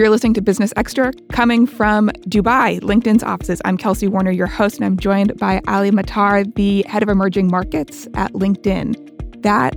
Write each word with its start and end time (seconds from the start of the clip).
You're 0.00 0.08
listening 0.08 0.32
to 0.32 0.40
Business 0.40 0.72
Extra 0.76 1.12
coming 1.30 1.66
from 1.66 2.08
Dubai, 2.26 2.80
LinkedIn's 2.80 3.22
offices. 3.22 3.60
I'm 3.66 3.76
Kelsey 3.76 4.08
Warner, 4.08 4.30
your 4.30 4.46
host, 4.46 4.76
and 4.76 4.86
I'm 4.86 4.96
joined 4.96 5.36
by 5.36 5.60
Ali 5.66 5.90
Matar, 5.90 6.50
the 6.54 6.82
head 6.88 7.02
of 7.02 7.10
emerging 7.10 7.48
markets 7.48 8.08
at 8.14 8.32
LinkedIn. 8.32 9.42
That 9.42 9.76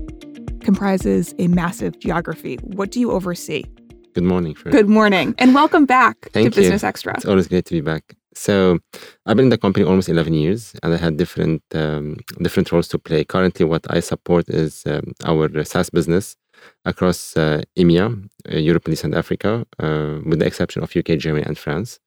comprises 0.61 1.35
a 1.39 1.49
massive 1.49 1.99
geography. 1.99 2.55
What 2.63 2.89
do 2.89 3.01
you 3.01 3.11
oversee? 3.11 3.65
Good 4.13 4.23
morning. 4.23 4.55
Fred. 4.55 4.71
Good 4.71 4.87
morning, 4.87 5.35
and 5.39 5.53
welcome 5.53 5.85
back 5.85 6.15
Thank 6.31 6.53
to 6.53 6.61
you. 6.61 6.63
Business 6.63 6.85
Extra. 6.85 7.15
It's 7.15 7.25
always 7.25 7.49
great 7.49 7.65
to 7.65 7.73
be 7.73 7.81
back. 7.81 8.15
So, 8.33 8.79
I've 9.25 9.35
been 9.35 9.47
in 9.47 9.49
the 9.49 9.57
company 9.57 9.85
almost 9.85 10.07
11 10.07 10.33
years, 10.35 10.73
and 10.83 10.93
I 10.93 10.97
had 10.97 11.17
different 11.17 11.63
um, 11.75 12.15
different 12.41 12.71
roles 12.71 12.87
to 12.87 12.97
play. 12.97 13.25
Currently, 13.25 13.65
what 13.65 13.85
I 13.89 13.99
support 13.99 14.47
is 14.47 14.83
um, 14.85 15.11
our 15.25 15.65
SaaS 15.65 15.89
business 15.89 16.37
across 16.85 17.35
uh, 17.37 17.61
EMEA, 17.77 18.29
uh, 18.51 18.57
Europe, 18.57 18.89
East, 18.89 19.03
and 19.03 19.15
Africa, 19.15 19.65
uh, 19.79 20.19
with 20.25 20.39
the 20.39 20.45
exception 20.45 20.83
of 20.83 20.95
UK, 20.95 21.17
Germany, 21.17 21.45
and 21.45 21.57
France. 21.57 21.99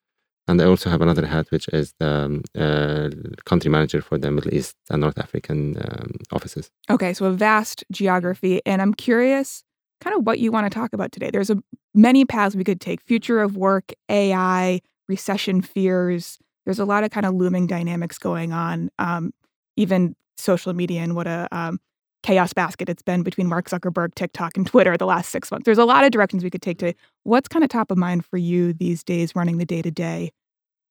And 0.48 0.62
I 0.62 0.64
also 0.66 0.90
have 0.90 1.02
another 1.02 1.26
hat, 1.26 1.46
which 1.50 1.68
is 1.72 1.92
the 1.98 2.42
um, 2.54 3.34
country 3.46 3.70
manager 3.70 4.00
for 4.00 4.16
the 4.16 4.30
Middle 4.30 4.54
East 4.54 4.76
and 4.90 5.00
North 5.00 5.18
African 5.18 5.76
um, 5.78 6.12
offices. 6.30 6.70
Okay, 6.88 7.12
so 7.14 7.26
a 7.26 7.32
vast 7.32 7.84
geography. 7.90 8.60
And 8.64 8.80
I'm 8.80 8.94
curious 8.94 9.64
kind 10.00 10.16
of 10.16 10.24
what 10.24 10.38
you 10.38 10.52
want 10.52 10.70
to 10.70 10.70
talk 10.70 10.92
about 10.92 11.10
today. 11.10 11.30
There's 11.30 11.50
a, 11.50 11.56
many 11.94 12.24
paths 12.24 12.54
we 12.54 12.64
could 12.64 12.80
take 12.80 13.00
future 13.02 13.40
of 13.40 13.56
work, 13.56 13.92
AI, 14.08 14.80
recession 15.08 15.62
fears. 15.62 16.38
There's 16.64 16.78
a 16.78 16.84
lot 16.84 17.02
of 17.02 17.10
kind 17.10 17.26
of 17.26 17.34
looming 17.34 17.66
dynamics 17.66 18.18
going 18.18 18.52
on, 18.52 18.90
um, 18.98 19.32
even 19.76 20.14
social 20.36 20.72
media 20.74 21.00
and 21.00 21.16
what 21.16 21.26
a 21.26 21.48
um, 21.50 21.80
chaos 22.26 22.52
basket 22.52 22.88
it's 22.88 23.02
been 23.02 23.22
between 23.22 23.46
Mark 23.46 23.70
Zuckerberg, 23.70 24.14
TikTok, 24.16 24.56
and 24.56 24.66
Twitter 24.66 24.96
the 24.96 25.06
last 25.06 25.30
six 25.30 25.50
months. 25.50 25.64
There's 25.64 25.78
a 25.78 25.84
lot 25.84 26.04
of 26.04 26.10
directions 26.10 26.42
we 26.42 26.50
could 26.50 26.62
take 26.62 26.78
to 26.78 26.92
What's 27.22 27.48
kind 27.48 27.64
of 27.64 27.70
top 27.70 27.90
of 27.90 27.98
mind 27.98 28.24
for 28.24 28.36
you 28.36 28.72
these 28.72 29.04
days 29.04 29.34
running 29.36 29.58
the 29.58 29.64
day 29.64 29.82
to 29.82 29.90
day 29.90 30.32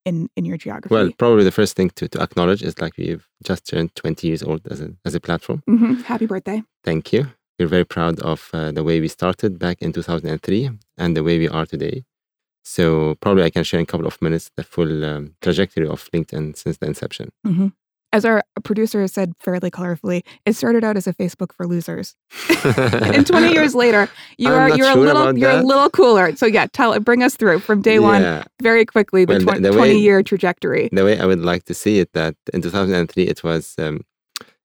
in 0.06 0.28
in 0.36 0.44
your 0.44 0.56
geography? 0.56 0.94
Well, 0.94 1.10
probably 1.18 1.44
the 1.44 1.50
first 1.50 1.76
thing 1.76 1.90
to, 1.90 2.08
to 2.08 2.22
acknowledge 2.22 2.62
is 2.62 2.78
like 2.80 2.96
we've 2.96 3.26
just 3.44 3.66
turned 3.66 3.94
20 3.96 4.26
years 4.26 4.42
old 4.42 4.66
as 4.70 4.80
a, 4.80 4.92
as 5.04 5.14
a 5.14 5.20
platform. 5.20 5.62
Mm-hmm. 5.68 5.94
Happy 6.12 6.26
birthday. 6.26 6.62
Thank 6.84 7.12
you. 7.12 7.26
We're 7.58 7.68
very 7.68 7.84
proud 7.84 8.20
of 8.20 8.50
uh, 8.52 8.72
the 8.72 8.84
way 8.84 9.00
we 9.00 9.08
started 9.08 9.58
back 9.58 9.82
in 9.82 9.92
2003 9.92 10.70
and 10.98 11.16
the 11.16 11.24
way 11.24 11.38
we 11.38 11.48
are 11.48 11.66
today. 11.66 12.04
So 12.64 13.16
probably 13.20 13.44
I 13.44 13.50
can 13.50 13.64
share 13.64 13.80
in 13.80 13.84
a 13.84 13.86
couple 13.86 14.06
of 14.06 14.20
minutes 14.20 14.50
the 14.56 14.64
full 14.64 15.04
um, 15.04 15.34
trajectory 15.40 15.86
of 15.86 16.08
LinkedIn 16.12 16.56
since 16.56 16.76
the 16.78 16.86
inception. 16.86 17.30
Mm-hmm 17.46 17.68
as 18.12 18.24
our 18.24 18.42
producer 18.64 19.06
said 19.08 19.32
fairly 19.40 19.70
colorfully, 19.70 20.22
it 20.44 20.54
started 20.54 20.84
out 20.84 20.96
as 20.96 21.06
a 21.06 21.14
Facebook 21.14 21.52
for 21.52 21.66
losers. 21.66 22.14
and 22.64 23.26
20 23.26 23.52
years 23.52 23.74
later, 23.84 24.08
you 24.38 24.48
I'm 24.52 24.72
are 24.72 24.76
you're 24.76 24.92
sure 24.92 25.02
a 25.02 25.06
little 25.06 25.38
you're 25.38 25.52
that. 25.52 25.64
a 25.64 25.66
little 25.66 25.90
cooler. 25.90 26.34
So 26.36 26.46
yeah, 26.46 26.66
tell 26.72 26.98
bring 27.00 27.22
us 27.22 27.36
through 27.36 27.60
from 27.60 27.82
day 27.82 27.94
yeah. 27.94 28.00
one 28.00 28.44
very 28.62 28.84
quickly 28.84 29.24
the, 29.24 29.34
well, 29.34 29.42
20, 29.42 29.60
the, 29.60 29.70
the 29.70 29.76
20 29.76 29.92
way, 29.94 29.98
year 29.98 30.22
trajectory. 30.22 30.88
The 30.92 31.04
way 31.04 31.18
I 31.20 31.26
would 31.26 31.40
like 31.40 31.64
to 31.64 31.74
see 31.74 31.98
it 31.98 32.12
that 32.14 32.34
in 32.54 32.62
2003 32.62 33.24
it 33.24 33.44
was 33.44 33.74
um, 33.78 34.00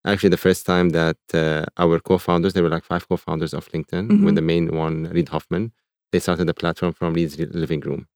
actually 0.05 0.30
the 0.30 0.38
first 0.38 0.66
time 0.66 0.89
that 0.89 1.17
uh, 1.33 1.66
our 1.78 2.00
co-founders, 2.00 2.53
there 2.53 2.64
were 2.64 2.70
like 2.70 2.83
five 2.83 3.08
co-founders 3.08 3.53
of 3.53 3.67
LinkedIn, 3.70 4.08
mm-hmm. 4.08 4.26
with 4.26 4.36
the 4.36 4.42
main 4.42 4.76
one 4.76 5.05
Reid 5.05 5.30
Hoffman, 5.30 5.72
they 6.11 6.20
started 6.20 6.45
the 6.45 6.53
platform 6.53 6.94
from 6.94 7.14
Reid's 7.14 7.38
living 7.39 7.81
room. 7.81 8.08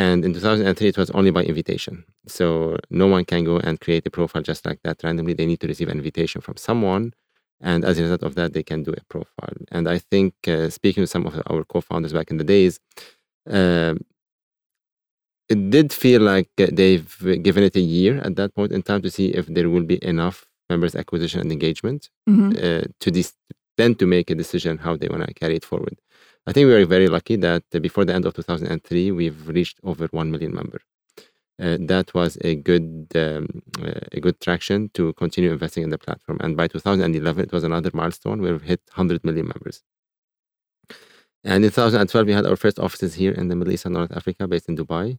And 0.00 0.24
in 0.24 0.32
2003, 0.32 0.88
it 0.88 0.96
was 0.96 1.10
only 1.10 1.30
by 1.30 1.42
invitation. 1.42 2.04
So 2.26 2.78
no 2.88 3.06
one 3.06 3.26
can 3.26 3.44
go 3.44 3.58
and 3.58 3.78
create 3.78 4.06
a 4.06 4.10
profile 4.10 4.40
just 4.40 4.64
like 4.64 4.80
that 4.82 5.02
randomly. 5.04 5.34
They 5.34 5.44
need 5.44 5.60
to 5.60 5.66
receive 5.66 5.90
an 5.90 5.98
invitation 5.98 6.40
from 6.40 6.56
someone. 6.56 7.12
And 7.60 7.84
as 7.84 7.98
a 7.98 8.02
result 8.04 8.22
of 8.22 8.34
that, 8.36 8.54
they 8.54 8.62
can 8.62 8.82
do 8.82 8.92
a 8.92 9.04
profile. 9.10 9.58
And 9.70 9.86
I 9.86 9.98
think, 9.98 10.32
uh, 10.48 10.70
speaking 10.70 11.02
with 11.02 11.10
some 11.10 11.26
of 11.26 11.34
our 11.50 11.64
co 11.64 11.82
founders 11.82 12.14
back 12.14 12.30
in 12.30 12.38
the 12.38 12.44
days, 12.44 12.80
uh, 13.58 13.94
it 15.50 15.60
did 15.68 15.92
feel 15.92 16.22
like 16.22 16.48
they've 16.56 17.14
given 17.42 17.62
it 17.64 17.76
a 17.76 17.86
year 17.96 18.22
at 18.22 18.36
that 18.36 18.54
point 18.54 18.72
in 18.72 18.80
time 18.80 19.02
to 19.02 19.10
see 19.10 19.26
if 19.40 19.44
there 19.48 19.68
will 19.68 19.84
be 19.84 20.02
enough 20.02 20.46
members 20.70 20.94
acquisition 20.94 21.40
and 21.42 21.52
engagement 21.52 22.08
mm-hmm. 22.26 22.52
uh, 22.52 22.84
to 23.00 23.08
then 23.76 23.94
to 23.96 24.06
make 24.06 24.30
a 24.30 24.34
decision 24.34 24.78
how 24.78 24.96
they 24.96 25.08
want 25.08 25.26
to 25.26 25.34
carry 25.34 25.56
it 25.56 25.64
forward. 25.66 25.96
I 26.46 26.52
think 26.52 26.66
we 26.66 26.74
were 26.74 26.86
very 26.86 27.08
lucky 27.08 27.36
that 27.36 27.64
before 27.82 28.04
the 28.04 28.14
end 28.14 28.24
of 28.24 28.34
2003, 28.34 29.10
we've 29.12 29.48
reached 29.48 29.78
over 29.84 30.06
1 30.06 30.30
million 30.30 30.54
members. 30.54 30.82
Uh, 31.60 31.76
that 31.78 32.14
was 32.14 32.38
a 32.40 32.54
good 32.54 33.06
um, 33.14 33.46
uh, 33.82 34.00
a 34.12 34.20
good 34.20 34.40
traction 34.40 34.88
to 34.94 35.12
continue 35.14 35.52
investing 35.52 35.82
in 35.82 35.90
the 35.90 35.98
platform. 35.98 36.38
And 36.40 36.56
by 36.56 36.68
2011, 36.68 37.44
it 37.44 37.52
was 37.52 37.64
another 37.64 37.90
milestone 37.92 38.40
where 38.40 38.56
we 38.56 38.66
hit 38.66 38.80
100 38.94 39.22
million 39.24 39.46
members. 39.46 39.82
And 41.44 41.62
in 41.64 41.70
2012, 41.70 42.26
we 42.26 42.32
had 42.32 42.46
our 42.46 42.56
first 42.56 42.78
offices 42.78 43.14
here 43.14 43.32
in 43.32 43.48
the 43.48 43.56
Middle 43.56 43.74
East 43.74 43.84
and 43.84 43.94
North 43.94 44.12
Africa, 44.12 44.48
based 44.48 44.70
in 44.70 44.76
Dubai. 44.76 45.18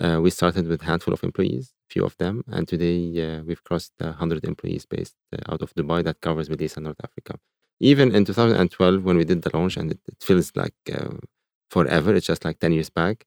Uh, 0.00 0.20
we 0.22 0.30
started 0.30 0.66
with 0.66 0.82
a 0.82 0.86
handful 0.86 1.12
of 1.12 1.22
employees, 1.22 1.74
few 1.90 2.04
of 2.04 2.16
them, 2.16 2.42
and 2.48 2.66
today 2.66 2.98
uh, 3.22 3.42
we've 3.42 3.62
crossed 3.62 3.92
100 3.98 4.44
employees 4.44 4.86
based 4.86 5.14
uh, 5.34 5.52
out 5.52 5.60
of 5.60 5.74
Dubai 5.74 6.02
that 6.04 6.20
covers 6.22 6.48
Middle 6.48 6.64
East 6.64 6.78
and 6.78 6.84
North 6.84 7.00
Africa 7.04 7.38
even 7.80 8.14
in 8.14 8.24
2012 8.24 9.04
when 9.04 9.16
we 9.16 9.24
did 9.24 9.42
the 9.42 9.56
launch 9.56 9.76
and 9.76 9.92
it, 9.92 10.00
it 10.06 10.22
feels 10.22 10.52
like 10.54 10.74
uh, 10.92 11.14
forever 11.70 12.14
it's 12.14 12.26
just 12.26 12.44
like 12.44 12.58
10 12.60 12.72
years 12.72 12.90
back 12.90 13.26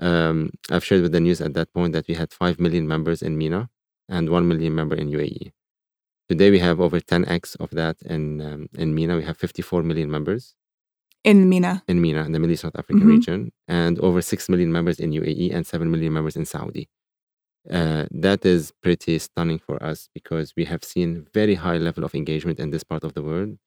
um, 0.00 0.50
i've 0.70 0.84
shared 0.84 1.02
with 1.02 1.12
the 1.12 1.20
news 1.20 1.40
at 1.40 1.54
that 1.54 1.72
point 1.72 1.92
that 1.92 2.06
we 2.08 2.14
had 2.14 2.32
5 2.32 2.60
million 2.60 2.86
members 2.86 3.22
in 3.22 3.38
MENA 3.38 3.68
and 4.08 4.30
1 4.30 4.48
million 4.48 4.74
member 4.74 4.96
in 4.96 5.08
uae 5.08 5.52
today 6.28 6.50
we 6.50 6.58
have 6.58 6.80
over 6.80 7.00
10x 7.00 7.56
of 7.60 7.70
that 7.70 7.96
in 8.02 8.40
um, 8.40 8.68
in 8.76 8.94
MENA. 8.94 9.16
We 9.16 9.24
have 9.24 9.36
54 9.36 9.82
million 9.82 10.10
members. 10.10 10.54
In 11.24 11.48
MENA. 11.48 11.82
In 11.88 12.00
MENA 12.00 12.24
in 12.24 12.32
the 12.32 12.38
Middle 12.38 12.54
East 12.54 12.64
North 12.64 12.78
African 12.78 13.00
mm-hmm. 13.00 13.16
region 13.16 13.52
and 13.68 13.98
over 14.00 14.22
6 14.22 14.48
million 14.48 14.72
members 14.72 15.00
in 15.00 15.10
UAE 15.10 15.54
and 15.54 15.66
7 15.66 15.90
million 15.90 16.12
members 16.12 16.36
in 16.36 16.44
Saudi. 16.44 16.88
Uh, 17.70 18.06
that 18.12 18.46
is 18.46 18.72
pretty 18.80 19.18
stunning 19.18 19.58
for 19.58 19.82
us 19.82 20.08
because 20.14 20.54
we 20.56 20.64
have 20.66 20.84
seen 20.84 21.26
very 21.34 21.56
high 21.56 21.78
level 21.78 22.04
of 22.04 22.14
engagement 22.14 22.60
in 22.60 22.70
this 22.70 22.84
part 22.84 23.02
of 23.02 23.14
the 23.14 23.22
world 23.22 23.58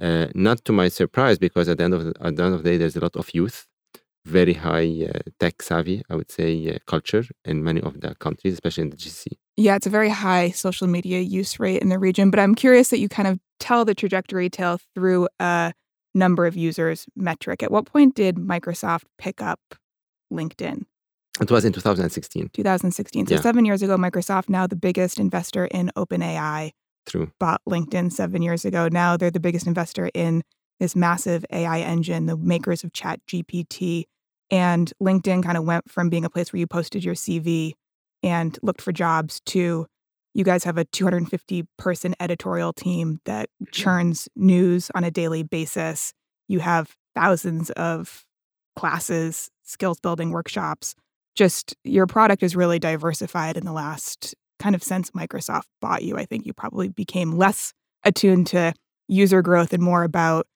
uh, 0.00 0.26
not 0.34 0.64
to 0.64 0.72
my 0.72 0.88
surprise, 0.88 1.38
because 1.38 1.68
at 1.68 1.78
the 1.78 1.84
end 1.84 1.94
of 1.94 2.04
the, 2.04 2.14
at 2.20 2.36
the 2.36 2.42
end 2.42 2.54
of 2.54 2.62
the 2.62 2.70
day, 2.70 2.76
there's 2.76 2.96
a 2.96 3.00
lot 3.00 3.16
of 3.16 3.34
youth, 3.34 3.66
very 4.24 4.54
high 4.54 5.08
uh, 5.08 5.18
tech 5.40 5.62
savvy, 5.62 6.02
I 6.10 6.14
would 6.16 6.30
say, 6.30 6.74
uh, 6.74 6.78
culture 6.86 7.24
in 7.44 7.64
many 7.64 7.80
of 7.80 8.00
the 8.00 8.14
countries, 8.14 8.54
especially 8.54 8.82
in 8.82 8.90
the 8.90 8.96
GCC. 8.96 9.26
Yeah, 9.56 9.76
it's 9.76 9.86
a 9.86 9.90
very 9.90 10.10
high 10.10 10.50
social 10.50 10.86
media 10.86 11.20
use 11.20 11.58
rate 11.58 11.82
in 11.82 11.88
the 11.88 11.98
region. 11.98 12.30
But 12.30 12.38
I'm 12.40 12.54
curious 12.54 12.90
that 12.90 12.98
you 12.98 13.08
kind 13.08 13.28
of 13.28 13.40
tell 13.58 13.84
the 13.84 13.94
trajectory 13.94 14.48
tale 14.48 14.78
through 14.94 15.28
a 15.40 15.72
number 16.14 16.46
of 16.46 16.56
users 16.56 17.06
metric. 17.16 17.62
At 17.62 17.70
what 17.70 17.86
point 17.86 18.14
did 18.14 18.36
Microsoft 18.36 19.04
pick 19.18 19.42
up 19.42 19.60
LinkedIn? 20.32 20.84
It 21.40 21.50
was 21.50 21.64
in 21.64 21.72
2016. 21.72 22.50
2016. 22.52 23.26
So 23.26 23.34
yeah. 23.34 23.40
seven 23.40 23.64
years 23.64 23.82
ago, 23.82 23.96
Microsoft, 23.96 24.48
now 24.48 24.66
the 24.66 24.76
biggest 24.76 25.18
investor 25.18 25.66
in 25.66 25.90
OpenAI, 25.96 26.72
True. 27.08 27.32
bought 27.40 27.60
LinkedIn 27.68 28.12
seven 28.12 28.42
years 28.42 28.64
ago. 28.64 28.88
Now 28.88 29.16
they're 29.16 29.30
the 29.30 29.40
biggest 29.40 29.66
investor 29.66 30.10
in 30.14 30.42
this 30.78 30.94
massive 30.94 31.44
AI 31.50 31.80
engine, 31.80 32.26
the 32.26 32.36
makers 32.36 32.84
of 32.84 32.92
Chat 32.92 33.20
GPT. 33.26 34.04
And 34.50 34.92
LinkedIn 35.02 35.42
kind 35.42 35.58
of 35.58 35.64
went 35.64 35.90
from 35.90 36.08
being 36.08 36.24
a 36.24 36.30
place 36.30 36.52
where 36.52 36.60
you 36.60 36.66
posted 36.66 37.04
your 37.04 37.14
CV 37.14 37.72
and 38.22 38.58
looked 38.62 38.80
for 38.80 38.92
jobs 38.92 39.40
to 39.46 39.86
you 40.34 40.44
guys 40.44 40.62
have 40.64 40.78
a 40.78 40.84
250 40.84 41.64
person 41.78 42.14
editorial 42.20 42.72
team 42.72 43.20
that 43.24 43.48
mm-hmm. 43.48 43.72
churns 43.72 44.28
news 44.36 44.90
on 44.94 45.02
a 45.02 45.10
daily 45.10 45.42
basis. 45.42 46.12
You 46.46 46.60
have 46.60 46.94
thousands 47.14 47.70
of 47.70 48.24
classes, 48.76 49.50
skills 49.64 49.98
building 49.98 50.30
workshops. 50.30 50.94
Just 51.34 51.74
your 51.82 52.06
product 52.06 52.42
is 52.42 52.54
really 52.54 52.78
diversified 52.78 53.56
in 53.56 53.64
the 53.64 53.72
last 53.72 54.34
kind 54.58 54.74
of 54.74 54.82
since 54.82 55.10
Microsoft 55.12 55.66
bought 55.80 56.02
you, 56.02 56.16
I 56.16 56.24
think 56.24 56.46
you 56.46 56.52
probably 56.52 56.88
became 56.88 57.36
less 57.36 57.72
attuned 58.04 58.46
to 58.48 58.72
user 59.08 59.42
growth 59.42 59.72
and 59.72 59.82
more 59.82 60.02
about 60.04 60.46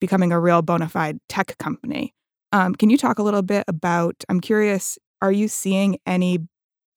becoming 0.00 0.32
a 0.32 0.40
real 0.40 0.62
bona 0.62 0.88
fide 0.88 1.18
tech 1.28 1.56
company. 1.58 2.12
Um, 2.52 2.74
can 2.74 2.90
you 2.90 2.98
talk 2.98 3.18
a 3.18 3.22
little 3.22 3.42
bit 3.42 3.64
about? 3.68 4.24
I'm 4.28 4.40
curious, 4.40 4.98
are 5.22 5.32
you 5.32 5.48
seeing 5.48 5.98
any 6.06 6.40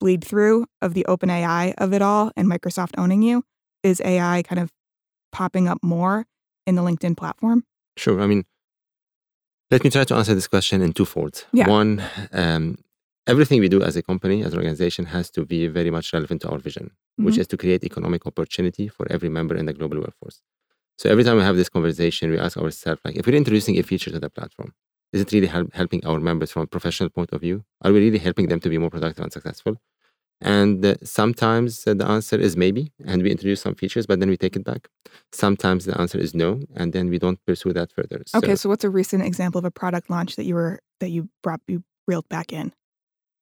bleed 0.00 0.24
through 0.24 0.66
of 0.82 0.94
the 0.94 1.06
open 1.06 1.30
AI 1.30 1.72
of 1.78 1.92
it 1.92 2.02
all 2.02 2.30
and 2.36 2.48
Microsoft 2.48 2.98
owning 2.98 3.22
you? 3.22 3.42
Is 3.82 4.02
AI 4.04 4.42
kind 4.42 4.60
of 4.60 4.70
popping 5.32 5.68
up 5.68 5.78
more 5.82 6.26
in 6.66 6.74
the 6.74 6.82
LinkedIn 6.82 7.16
platform? 7.16 7.64
Sure. 7.96 8.20
I 8.20 8.26
mean, 8.26 8.44
let 9.70 9.82
me 9.82 9.90
try 9.90 10.04
to 10.04 10.14
answer 10.14 10.34
this 10.34 10.48
question 10.48 10.82
in 10.82 10.92
two 10.92 11.04
folds. 11.04 11.46
Yeah. 11.52 11.68
One, 11.68 12.02
um, 12.32 12.78
everything 13.26 13.60
we 13.60 13.68
do 13.68 13.82
as 13.82 13.96
a 13.96 14.02
company, 14.02 14.42
as 14.42 14.52
an 14.52 14.58
organization, 14.58 15.06
has 15.06 15.30
to 15.30 15.44
be 15.44 15.66
very 15.66 15.90
much 15.90 16.12
relevant 16.12 16.42
to 16.42 16.48
our 16.48 16.58
vision, 16.58 16.86
mm-hmm. 16.86 17.24
which 17.24 17.38
is 17.38 17.46
to 17.48 17.56
create 17.56 17.84
economic 17.84 18.26
opportunity 18.26 18.88
for 18.88 19.06
every 19.10 19.28
member 19.28 19.56
in 19.56 19.66
the 19.66 19.72
global 19.72 19.98
workforce. 19.98 20.40
So 20.98 21.10
every 21.10 21.24
time 21.24 21.36
we 21.36 21.42
have 21.42 21.56
this 21.56 21.68
conversation, 21.68 22.30
we 22.30 22.38
ask 22.38 22.56
ourselves, 22.56 23.00
like, 23.04 23.16
if 23.16 23.26
we're 23.26 23.36
introducing 23.36 23.78
a 23.78 23.82
feature 23.82 24.10
to 24.10 24.18
the 24.18 24.30
platform, 24.30 24.72
is 25.12 25.20
it 25.20 25.32
really 25.32 25.46
help, 25.46 25.74
helping 25.74 26.04
our 26.06 26.18
members 26.18 26.50
from 26.50 26.62
a 26.62 26.66
professional 26.66 27.10
point 27.10 27.30
of 27.32 27.40
view? 27.40 27.64
Are 27.82 27.92
we 27.92 28.00
really 28.00 28.18
helping 28.18 28.48
them 28.48 28.60
to 28.60 28.68
be 28.68 28.78
more 28.78 28.90
productive 28.90 29.22
and 29.22 29.32
successful? 29.32 29.76
And 30.40 30.84
uh, 30.84 30.94
sometimes 31.02 31.86
uh, 31.86 31.94
the 31.94 32.06
answer 32.06 32.36
is 32.36 32.56
maybe, 32.56 32.92
and 33.06 33.22
we 33.22 33.30
introduce 33.30 33.62
some 33.62 33.74
features, 33.74 34.06
but 34.06 34.20
then 34.20 34.28
we 34.28 34.36
take 34.36 34.56
it 34.56 34.64
back. 34.64 34.88
Sometimes 35.32 35.86
the 35.86 35.98
answer 35.98 36.18
is 36.18 36.34
no, 36.34 36.60
and 36.74 36.92
then 36.92 37.08
we 37.08 37.18
don't 37.18 37.38
pursue 37.46 37.72
that 37.72 37.92
further. 37.92 38.22
Okay, 38.34 38.48
so, 38.48 38.54
so 38.56 38.68
what's 38.68 38.84
a 38.84 38.90
recent 38.90 39.24
example 39.24 39.58
of 39.58 39.64
a 39.64 39.70
product 39.70 40.10
launch 40.10 40.36
that 40.36 40.44
you 40.44 40.54
were 40.54 40.80
that 41.00 41.08
you 41.08 41.30
brought 41.42 41.60
you 41.68 41.84
reeled 42.06 42.28
back 42.28 42.52
in? 42.52 42.72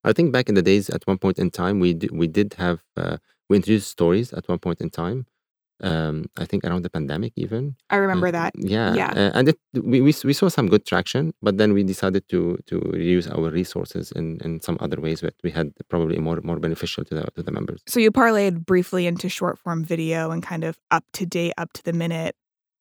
I 0.09 0.13
think 0.13 0.31
back 0.31 0.47
in 0.49 0.55
the 0.55 0.61
days, 0.71 0.89
at 0.89 1.01
one 1.11 1.17
point 1.17 1.37
in 1.43 1.49
time, 1.61 1.75
we 1.85 1.93
d- 2.01 2.09
we 2.21 2.27
did 2.27 2.49
have 2.63 2.79
uh, 3.01 3.17
we 3.49 3.53
introduced 3.59 3.89
stories 3.97 4.27
at 4.33 4.43
one 4.47 4.59
point 4.59 4.79
in 4.81 4.89
time. 4.89 5.25
Um, 5.89 6.15
I 6.37 6.45
think 6.49 6.63
around 6.63 6.83
the 6.83 6.89
pandemic, 6.89 7.33
even. 7.35 7.75
I 7.89 7.97
remember 8.05 8.27
Uh, 8.27 8.31
that. 8.39 8.51
Yeah, 8.75 8.93
Yeah. 9.01 9.11
uh, 9.11 9.31
and 9.37 9.49
it, 9.51 9.57
we, 9.91 9.99
we 10.07 10.11
we 10.29 10.33
saw 10.41 10.47
some 10.57 10.67
good 10.73 10.85
traction, 10.91 11.33
but 11.45 11.57
then 11.59 11.73
we 11.73 11.83
decided 11.83 12.23
to 12.29 12.39
to 12.69 12.75
reuse 12.95 13.27
our 13.35 13.49
resources 13.61 14.05
in, 14.19 14.25
in 14.45 14.61
some 14.67 14.77
other 14.85 14.99
ways 15.05 15.19
that 15.25 15.35
we 15.43 15.51
had 15.51 15.67
probably 15.91 16.17
more 16.27 16.39
more 16.49 16.59
beneficial 16.65 17.03
to 17.09 17.13
the 17.17 17.23
to 17.35 17.41
the 17.43 17.51
members. 17.51 17.79
So 17.93 17.99
you 17.99 18.11
parlayed 18.11 18.55
briefly 18.71 19.03
into 19.11 19.27
short 19.39 19.55
form 19.63 19.83
video 19.83 20.31
and 20.33 20.41
kind 20.51 20.63
of 20.63 20.73
up 20.97 21.03
to 21.17 21.25
date, 21.25 21.53
up 21.63 21.69
to 21.77 21.81
the 21.83 21.93
minute 22.03 22.33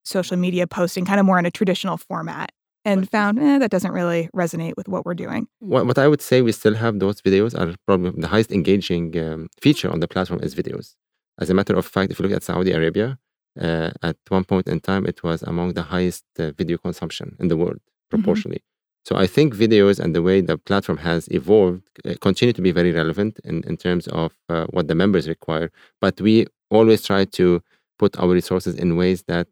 social 0.04 0.36
media 0.46 0.66
posting, 0.78 1.04
kind 1.10 1.18
of 1.20 1.26
more 1.26 1.38
in 1.42 1.46
a 1.46 1.50
traditional 1.50 1.96
format, 1.96 2.50
and 2.84 3.10
found 3.10 3.38
eh, 3.38 3.58
that 3.58 3.70
doesn't 3.70 3.92
really 3.92 4.28
resonate 4.34 4.74
with 4.76 4.88
what 4.88 5.04
we're 5.06 5.14
doing. 5.14 5.46
What, 5.60 5.86
what 5.86 5.98
I 5.98 6.08
would 6.08 6.22
say, 6.22 6.42
we 6.42 6.52
still 6.52 6.74
have 6.74 6.98
those 6.98 7.20
videos 7.22 7.58
are 7.58 7.74
probably 7.86 8.10
the 8.20 8.28
highest 8.28 8.52
engaging 8.52 9.18
um, 9.18 9.48
feature 9.60 9.90
on 9.90 10.00
the 10.00 10.08
platform 10.08 10.40
is 10.42 10.54
videos. 10.54 10.94
As 11.40 11.50
a 11.50 11.54
matter 11.54 11.74
of 11.74 11.86
fact, 11.86 12.12
if 12.12 12.18
you 12.18 12.24
look 12.24 12.36
at 12.36 12.42
Saudi 12.42 12.72
Arabia, 12.72 13.18
uh, 13.60 13.90
at 14.02 14.16
one 14.28 14.44
point 14.44 14.68
in 14.68 14.80
time, 14.80 15.06
it 15.06 15.22
was 15.22 15.42
among 15.42 15.74
the 15.74 15.82
highest 15.82 16.24
uh, 16.38 16.50
video 16.52 16.76
consumption 16.78 17.36
in 17.38 17.48
the 17.48 17.56
world 17.56 17.80
proportionally. 18.10 18.62
So 19.04 19.16
I 19.16 19.26
think 19.26 19.54
videos 19.54 20.00
and 20.00 20.14
the 20.14 20.22
way 20.22 20.40
the 20.40 20.56
platform 20.56 20.98
has 20.98 21.28
evolved 21.28 21.82
uh, 22.04 22.14
continue 22.20 22.54
to 22.54 22.62
be 22.62 22.72
very 22.72 22.90
relevant 22.90 23.38
in, 23.44 23.62
in 23.64 23.76
terms 23.76 24.08
of 24.08 24.32
uh, 24.48 24.66
what 24.70 24.88
the 24.88 24.94
members 24.94 25.28
require. 25.28 25.70
But 26.00 26.20
we 26.20 26.46
always 26.70 27.04
try 27.04 27.26
to 27.26 27.62
put 27.98 28.18
our 28.18 28.28
resources 28.28 28.74
in 28.76 28.96
ways 28.96 29.24
that 29.24 29.46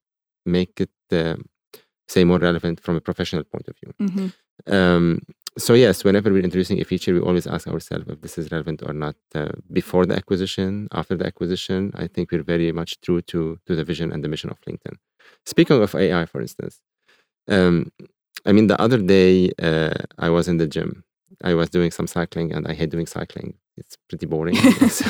make 0.46 0.80
it, 0.80 0.90
uh, 1.12 1.36
say, 2.12 2.24
more 2.24 2.38
relevant 2.38 2.76
from 2.84 2.94
a 2.96 3.00
professional 3.00 3.44
point 3.44 3.66
of 3.68 3.74
view. 3.80 3.92
Mm-hmm. 4.06 4.74
Um, 4.74 5.20
so 5.58 5.74
yes, 5.74 6.04
whenever 6.04 6.30
we're 6.32 6.48
introducing 6.48 6.80
a 6.80 6.84
feature, 6.84 7.12
we 7.12 7.20
always 7.20 7.46
ask 7.46 7.68
ourselves 7.68 8.04
if 8.08 8.20
this 8.20 8.38
is 8.38 8.50
relevant 8.50 8.82
or 8.86 8.92
not. 8.92 9.16
Uh, 9.34 9.52
before 9.72 10.06
the 10.06 10.16
acquisition, 10.16 10.88
after 10.92 11.14
the 11.16 11.26
acquisition, 11.26 11.92
I 11.94 12.06
think 12.06 12.32
we're 12.32 12.42
very 12.54 12.72
much 12.72 13.00
true 13.04 13.20
to 13.32 13.58
to 13.66 13.72
the 13.78 13.84
vision 13.84 14.12
and 14.12 14.24
the 14.24 14.28
mission 14.28 14.50
of 14.50 14.58
LinkedIn. 14.68 14.96
Speaking 15.44 15.82
of 15.82 15.94
AI, 15.94 16.24
for 16.32 16.40
instance, 16.40 16.80
um, 17.48 17.92
I 18.46 18.52
mean, 18.52 18.66
the 18.66 18.80
other 18.80 18.98
day 18.98 19.50
uh, 19.68 19.94
I 20.18 20.28
was 20.30 20.48
in 20.48 20.56
the 20.56 20.66
gym. 20.66 21.04
I 21.44 21.54
was 21.54 21.68
doing 21.70 21.90
some 21.90 22.06
cycling, 22.06 22.52
and 22.54 22.66
I 22.66 22.74
hate 22.74 22.90
doing 22.90 23.06
cycling. 23.06 23.54
It's 23.76 23.96
pretty 24.08 24.26
boring. 24.26 24.56
so, 24.88 25.06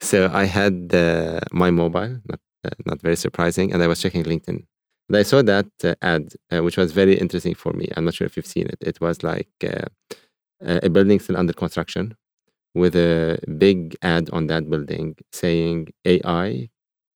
so 0.00 0.30
I 0.32 0.44
had 0.44 0.94
uh, 0.94 1.40
my 1.52 1.70
mobile, 1.70 2.20
not 2.30 2.40
uh, 2.64 2.76
not 2.86 3.00
very 3.00 3.16
surprising, 3.16 3.72
and 3.72 3.82
I 3.82 3.86
was 3.86 4.00
checking 4.00 4.24
LinkedIn. 4.24 4.66
And 5.10 5.16
I 5.16 5.24
saw 5.24 5.42
that 5.42 5.66
uh, 5.82 5.96
ad, 6.02 6.34
uh, 6.52 6.62
which 6.62 6.76
was 6.76 6.92
very 6.92 7.18
interesting 7.18 7.56
for 7.56 7.72
me. 7.72 7.88
I'm 7.96 8.04
not 8.04 8.14
sure 8.14 8.26
if 8.26 8.36
you've 8.36 8.46
seen 8.46 8.68
it. 8.68 8.78
It 8.80 9.00
was 9.00 9.24
like 9.24 9.48
uh, 9.64 9.88
a 10.60 10.88
building 10.88 11.18
still 11.18 11.36
under 11.36 11.52
construction 11.52 12.14
with 12.76 12.94
a 12.94 13.40
big 13.58 13.96
ad 14.02 14.30
on 14.32 14.46
that 14.46 14.70
building 14.70 15.16
saying, 15.32 15.88
AI, 16.04 16.68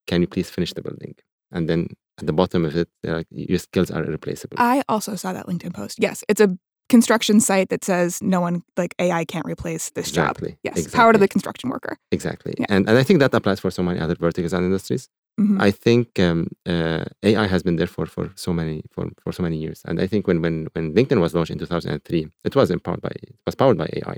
can 0.09 0.23
you 0.23 0.27
please 0.27 0.51
finish 0.51 0.73
the 0.73 0.83
building? 0.83 1.15
And 1.53 1.69
then 1.69 1.87
at 2.19 2.27
the 2.27 2.33
bottom 2.33 2.65
of 2.65 2.75
it, 2.75 2.89
like, 3.05 3.29
your 3.31 3.61
skills 3.61 3.93
are 3.93 4.03
irreplaceable. 4.03 4.57
I 4.59 4.83
also 4.89 5.15
saw 5.15 5.33
that 5.33 5.47
LinkedIn 5.47 5.73
post. 5.73 5.99
Yes, 6.01 6.25
it's 6.29 6.41
a 6.41 6.59
construction 6.89 7.39
site 7.39 7.69
that 7.69 7.85
says 7.85 8.21
no 8.23 8.41
one 8.41 8.63
like 8.77 8.97
AI 8.99 9.25
can't 9.25 9.47
replace 9.47 9.91
this 9.91 10.09
Exactly, 10.09 10.51
job. 10.51 10.59
Yes, 10.65 10.79
exactly. 10.79 10.97
power 10.97 11.13
to 11.13 11.19
the 11.21 11.29
construction 11.29 11.71
worker. 11.71 11.97
exactly. 12.11 12.55
Yeah. 12.59 12.67
And, 12.69 12.89
and 12.89 12.99
I 12.99 13.05
think 13.05 13.21
that 13.21 13.33
applies 13.33 13.61
for 13.61 13.71
so 13.71 13.85
many 13.85 14.01
other 14.01 14.17
verticals 14.17 14.53
and 14.53 14.65
industries. 14.65 15.09
Mhm. 15.41 15.61
I 15.61 15.71
think 15.73 16.19
um, 16.21 16.47
uh, 16.67 17.05
AI 17.25 17.47
has 17.49 17.63
been 17.65 17.77
there 17.77 17.89
for, 17.89 18.07
for 18.07 18.31
so 18.37 18.53
many 18.53 18.83
for, 18.93 19.09
for 19.23 19.33
so 19.33 19.43
many 19.43 19.57
years, 19.59 19.83
and 19.85 20.01
I 20.01 20.07
think 20.07 20.29
when 20.29 20.41
when 20.41 20.69
when 20.75 20.95
LinkedIn 20.95 21.21
was 21.21 21.35
launched 21.35 21.51
in 21.51 21.59
2003, 21.59 22.29
it 22.45 22.55
was 22.55 22.71
empowered 22.71 23.01
by 23.03 23.11
it 23.23 23.35
was 23.47 23.55
powered 23.57 23.77
by 23.79 23.89
AI. 23.97 24.17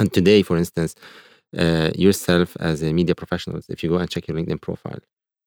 And 0.00 0.12
today, 0.12 0.42
for 0.42 0.56
instance, 0.58 0.94
uh, 1.58 1.90
yourself 1.96 2.56
as 2.60 2.82
a 2.82 2.92
media 2.92 3.14
professional, 3.16 3.60
if 3.68 3.82
you 3.84 3.90
go 3.90 3.98
and 3.98 4.10
check 4.10 4.28
your 4.28 4.36
LinkedIn 4.38 4.60
profile, 4.62 5.00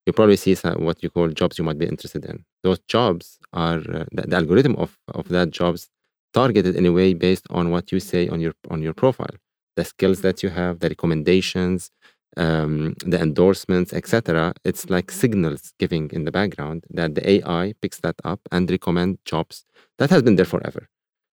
you 0.06 0.12
probably 0.12 0.36
see 0.36 0.54
some, 0.54 0.84
what 0.84 1.02
you 1.02 1.10
call 1.10 1.28
jobs 1.28 1.58
you 1.58 1.64
might 1.64 1.78
be 1.78 1.86
interested 1.86 2.24
in. 2.24 2.44
Those 2.62 2.78
jobs 2.88 3.38
are 3.52 3.78
uh, 3.78 4.04
the, 4.12 4.22
the 4.28 4.36
algorithm 4.36 4.76
of 4.76 4.98
of 5.14 5.28
that 5.30 5.50
jobs 5.50 5.88
targeted 6.34 6.76
in 6.76 6.86
a 6.86 6.92
way 6.92 7.14
based 7.14 7.46
on 7.50 7.70
what 7.70 7.92
you 7.92 8.00
say 8.00 8.28
on 8.28 8.40
your 8.40 8.54
on 8.70 8.82
your 8.82 8.94
profile, 8.94 9.36
the 9.76 9.84
skills 9.84 10.20
that 10.22 10.42
you 10.42 10.50
have, 10.50 10.80
the 10.80 10.88
recommendations, 10.88 11.90
um, 12.36 12.94
the 13.04 13.20
endorsements, 13.20 13.92
etc. 13.92 14.54
It's 14.64 14.90
like 14.90 15.10
signals 15.10 15.72
giving 15.78 16.10
in 16.12 16.24
the 16.24 16.32
background 16.32 16.84
that 16.90 17.14
the 17.14 17.28
AI 17.30 17.74
picks 17.82 18.00
that 18.00 18.16
up 18.24 18.40
and 18.52 18.70
recommend 18.70 19.18
jobs. 19.24 19.64
That 19.98 20.10
has 20.10 20.22
been 20.22 20.36
there 20.36 20.44
forever. 20.46 20.88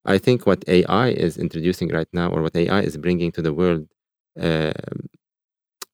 I 0.07 0.19
think 0.19 0.47
what 0.47 0.65
AI 0.69 1.09
is 1.11 1.39
introducing 1.39 1.89
right 1.91 2.09
now, 2.13 2.31
or 2.31 2.43
what 2.43 2.57
AI 2.57 2.81
is 2.83 2.97
bringing 2.99 3.33
to 3.33 3.43
the 3.43 3.55
world, 3.55 3.89
uh, 4.41 4.73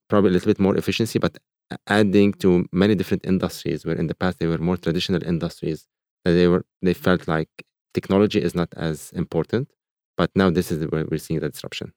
probably 0.09 0.29
a 0.29 0.33
little 0.33 0.47
bit 0.49 0.59
more 0.59 0.75
efficiency, 0.77 1.19
but 1.19 1.37
adding 1.87 2.33
to 2.33 2.65
many 2.71 2.95
different 2.95 3.25
industries 3.25 3.85
where 3.85 3.95
in 3.95 4.07
the 4.07 4.15
past 4.15 4.39
they 4.39 4.47
were 4.47 4.57
more 4.57 4.77
traditional 4.77 5.21
industries 5.23 5.85
they 6.23 6.47
were 6.47 6.65
they 6.81 6.93
felt 6.93 7.27
like 7.27 7.49
technology 7.93 8.41
is 8.41 8.53
not 8.55 8.67
as 8.75 9.11
important. 9.13 9.69
But 10.17 10.31
now 10.35 10.49
this 10.49 10.71
is 10.71 10.85
where 10.91 11.05
we're 11.09 11.19
seeing 11.19 11.39
the 11.39 11.49
disruption. 11.49 11.93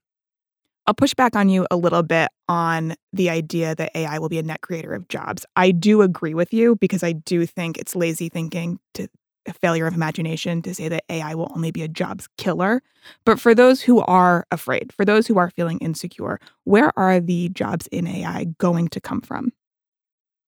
I'll 0.90 0.94
push 0.94 1.14
back 1.14 1.36
on 1.36 1.48
you 1.48 1.68
a 1.70 1.76
little 1.76 2.02
bit 2.02 2.30
on 2.48 2.96
the 3.12 3.30
idea 3.30 3.76
that 3.76 3.92
AI 3.94 4.18
will 4.18 4.28
be 4.28 4.40
a 4.40 4.42
net 4.42 4.60
creator 4.60 4.92
of 4.92 5.06
jobs. 5.06 5.46
I 5.54 5.70
do 5.70 6.02
agree 6.02 6.34
with 6.34 6.52
you 6.52 6.74
because 6.74 7.04
I 7.04 7.12
do 7.12 7.46
think 7.46 7.78
it's 7.78 7.94
lazy 7.94 8.28
thinking 8.28 8.80
to 8.94 9.06
a 9.46 9.52
failure 9.52 9.86
of 9.86 9.94
imagination 9.94 10.62
to 10.62 10.74
say 10.74 10.88
that 10.88 11.04
AI 11.08 11.36
will 11.36 11.52
only 11.54 11.70
be 11.70 11.84
a 11.84 11.86
jobs 11.86 12.28
killer. 12.38 12.82
But 13.24 13.38
for 13.38 13.54
those 13.54 13.80
who 13.80 14.00
are 14.00 14.48
afraid, 14.50 14.92
for 14.92 15.04
those 15.04 15.28
who 15.28 15.38
are 15.38 15.50
feeling 15.50 15.78
insecure, 15.78 16.40
where 16.64 16.90
are 16.98 17.20
the 17.20 17.50
jobs 17.50 17.86
in 17.92 18.08
AI 18.08 18.46
going 18.58 18.88
to 18.88 19.00
come 19.00 19.20
from? 19.20 19.52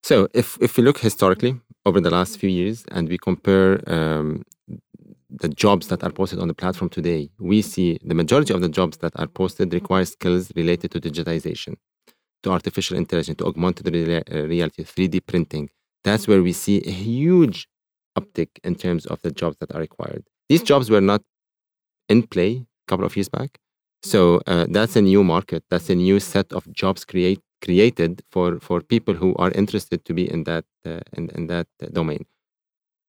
So 0.03 0.27
if 0.35 0.59
if 0.61 0.77
we 0.77 0.83
look 0.83 0.99
historically 0.99 1.61
over 1.87 2.01
the 2.01 2.11
last 2.11 2.37
few 2.41 2.51
years 2.51 2.85
and 2.91 3.09
we 3.09 3.17
compare 3.17 3.81
um, 3.87 4.43
the 5.41 5.49
jobs 5.49 5.89
that 5.89 6.03
are 6.05 6.11
posted 6.11 6.39
on 6.39 6.49
the 6.49 6.55
platform 6.55 6.89
today, 6.89 7.31
we 7.39 7.63
see 7.63 7.99
the 8.05 8.15
majority 8.15 8.53
of 8.53 8.61
the 8.61 8.69
jobs 8.69 8.99
that 8.99 9.13
are 9.17 9.27
posted 9.27 9.73
require 9.73 10.05
skills 10.05 10.53
related 10.55 10.91
to 10.93 11.01
digitization, 11.01 11.77
to 12.43 12.51
artificial 12.51 12.97
intelligence, 12.97 13.39
to 13.39 13.47
augmented 13.47 13.87
uh, 13.89 14.43
reality, 14.43 14.85
3D 14.85 15.27
printing. 15.27 15.71
That's 16.05 16.27
where 16.29 16.43
we 16.43 16.53
see 16.53 16.83
a 16.87 16.91
huge 16.91 17.69
uptick 18.19 18.51
in 18.65 18.75
terms 18.75 19.07
of 19.07 19.23
the 19.23 19.31
jobs 19.31 19.57
that 19.61 19.75
are 19.75 19.81
required. 19.81 20.25
These 20.49 20.63
jobs 20.63 20.91
were 20.91 21.01
not 21.01 21.23
in 22.09 22.25
play 22.25 22.53
a 22.57 22.87
couple 22.89 23.07
of 23.07 23.17
years 23.17 23.29
back. 23.29 23.59
So 24.03 24.43
uh, 24.47 24.67
that's 24.69 24.97
a 24.97 25.03
new 25.03 25.23
market. 25.23 25.65
That's 25.71 25.89
a 25.89 25.95
new 25.95 26.19
set 26.19 26.53
of 26.53 26.71
jobs 26.73 27.05
create, 27.05 27.41
created 27.65 28.23
for, 28.33 28.59
for 28.59 28.81
people 28.81 29.15
who 29.15 29.35
are 29.37 29.53
interested 29.53 30.05
to 30.05 30.13
be 30.13 30.29
in 30.31 30.45
that 30.45 30.65
uh, 30.85 31.01
in, 31.13 31.31
in 31.31 31.47
that 31.47 31.69
domain. 31.93 32.27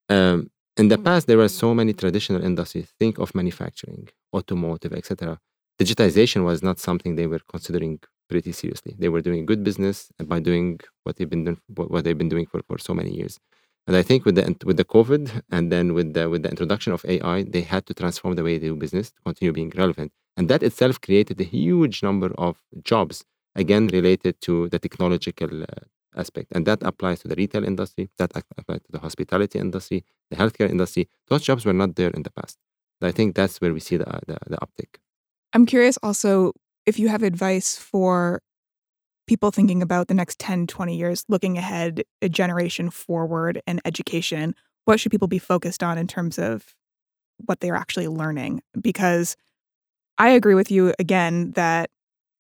Um, 0.09 0.51
in 0.77 0.87
the 0.87 0.97
past, 0.97 1.27
there 1.27 1.37
were 1.37 1.49
so 1.49 1.73
many 1.73 1.93
traditional 1.93 2.43
industries. 2.43 2.91
Think 2.99 3.19
of 3.19 3.35
manufacturing, 3.35 4.09
automotive, 4.33 4.93
etc. 4.93 5.39
Digitization 5.79 6.43
was 6.43 6.63
not 6.63 6.79
something 6.79 7.15
they 7.15 7.27
were 7.27 7.41
considering 7.47 7.99
pretty 8.29 8.51
seriously. 8.51 8.95
They 8.97 9.09
were 9.09 9.21
doing 9.21 9.45
good 9.45 9.63
business 9.63 10.11
by 10.25 10.39
doing 10.39 10.79
what 11.03 11.17
they've 11.17 11.29
been 11.29 11.43
doing, 11.43 11.59
what 11.67 12.03
they've 12.03 12.17
been 12.17 12.29
doing 12.29 12.47
for, 12.47 12.61
for 12.67 12.77
so 12.77 12.93
many 12.93 13.11
years. 13.15 13.39
And 13.85 13.97
I 13.97 14.01
think 14.01 14.23
with 14.25 14.35
the 14.35 14.55
with 14.65 14.77
the 14.77 14.85
COVID 14.85 15.41
and 15.51 15.71
then 15.71 15.93
with 15.93 16.13
the 16.13 16.29
with 16.29 16.43
the 16.43 16.49
introduction 16.49 16.93
of 16.93 17.05
AI, 17.05 17.43
they 17.43 17.61
had 17.61 17.85
to 17.87 17.93
transform 17.93 18.35
the 18.35 18.43
way 18.43 18.57
they 18.57 18.67
do 18.67 18.75
business 18.75 19.11
to 19.11 19.21
continue 19.25 19.51
being 19.51 19.73
relevant. 19.75 20.11
And 20.37 20.47
that 20.49 20.63
itself 20.63 21.01
created 21.01 21.39
a 21.41 21.43
huge 21.43 22.01
number 22.01 22.31
of 22.37 22.57
jobs, 22.83 23.25
again 23.55 23.87
related 23.87 24.39
to 24.41 24.69
the 24.69 24.79
technological 24.79 25.63
uh, 25.63 25.83
aspect. 26.15 26.51
And 26.51 26.65
that 26.65 26.83
applies 26.83 27.19
to 27.21 27.27
the 27.27 27.35
retail 27.35 27.63
industry, 27.63 28.09
that 28.17 28.31
applies 28.57 28.81
to 28.81 28.91
the 28.91 28.99
hospitality 28.99 29.59
industry, 29.59 30.03
the 30.29 30.37
healthcare 30.37 30.69
industry. 30.69 31.09
Those 31.27 31.43
jobs 31.43 31.65
were 31.65 31.73
not 31.73 31.95
there 31.95 32.09
in 32.09 32.23
the 32.23 32.31
past. 32.31 32.57
I 33.01 33.11
think 33.11 33.35
that's 33.35 33.59
where 33.59 33.73
we 33.73 33.79
see 33.79 33.97
the, 33.97 34.05
the, 34.27 34.37
the 34.47 34.57
uptick. 34.57 34.99
I'm 35.51 35.65
curious 35.65 35.97
also 36.01 36.53
if 36.85 36.99
you 36.99 37.09
have 37.09 37.23
advice 37.23 37.75
for 37.75 38.41
people 39.27 39.51
thinking 39.51 39.81
about 39.81 40.07
the 40.07 40.13
next 40.13 40.39
10, 40.39 40.67
20 40.67 40.95
years, 40.95 41.23
looking 41.29 41.57
ahead, 41.57 42.03
a 42.21 42.29
generation 42.29 42.89
forward 42.89 43.61
in 43.65 43.79
education. 43.85 44.55
What 44.85 44.99
should 44.99 45.11
people 45.11 45.27
be 45.27 45.39
focused 45.39 45.81
on 45.81 45.97
in 45.97 46.07
terms 46.07 46.37
of 46.37 46.75
what 47.45 47.61
they're 47.61 47.75
actually 47.75 48.07
learning? 48.07 48.61
Because 48.79 49.37
I 50.17 50.29
agree 50.29 50.55
with 50.55 50.69
you 50.71 50.93
again 50.99 51.51
that 51.51 51.89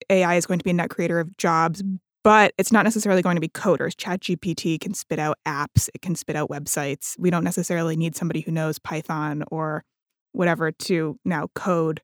AI 0.09 0.35
is 0.35 0.45
going 0.45 0.59
to 0.59 0.63
be 0.63 0.71
a 0.71 0.73
net 0.73 0.89
creator 0.89 1.19
of 1.19 1.37
jobs, 1.37 1.81
but 2.23 2.53
it's 2.57 2.71
not 2.71 2.83
necessarily 2.83 3.21
going 3.21 3.35
to 3.35 3.41
be 3.41 3.49
coders. 3.49 3.93
ChatGPT 3.95 4.79
can 4.79 4.93
spit 4.93 5.19
out 5.19 5.37
apps, 5.47 5.89
it 5.93 6.01
can 6.01 6.15
spit 6.15 6.35
out 6.35 6.49
websites. 6.49 7.15
We 7.19 7.29
don't 7.29 7.43
necessarily 7.43 7.95
need 7.95 8.15
somebody 8.15 8.41
who 8.41 8.51
knows 8.51 8.79
Python 8.79 9.43
or 9.51 9.83
whatever 10.31 10.71
to 10.71 11.19
now 11.25 11.47
code 11.55 12.01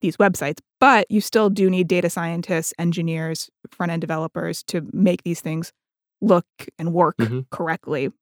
these 0.00 0.16
websites, 0.16 0.58
but 0.80 1.06
you 1.10 1.20
still 1.20 1.48
do 1.48 1.70
need 1.70 1.86
data 1.88 2.10
scientists, 2.10 2.74
engineers, 2.78 3.48
front 3.70 3.92
end 3.92 4.00
developers 4.00 4.62
to 4.64 4.88
make 4.92 5.22
these 5.22 5.40
things 5.40 5.72
look 6.20 6.46
and 6.78 6.92
work 6.92 7.16
Mhm. 7.18 7.46
correctly. 7.50 8.12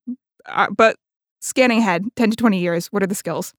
Uh, 0.45 0.67
but 0.75 0.95
scanning 1.41 1.79
ahead 1.79 2.03
10 2.15 2.29
to 2.31 2.35
20 2.37 2.59
years, 2.59 2.87
what 2.87 3.01
are 3.03 3.07
the 3.07 3.15
skills? 3.15 3.53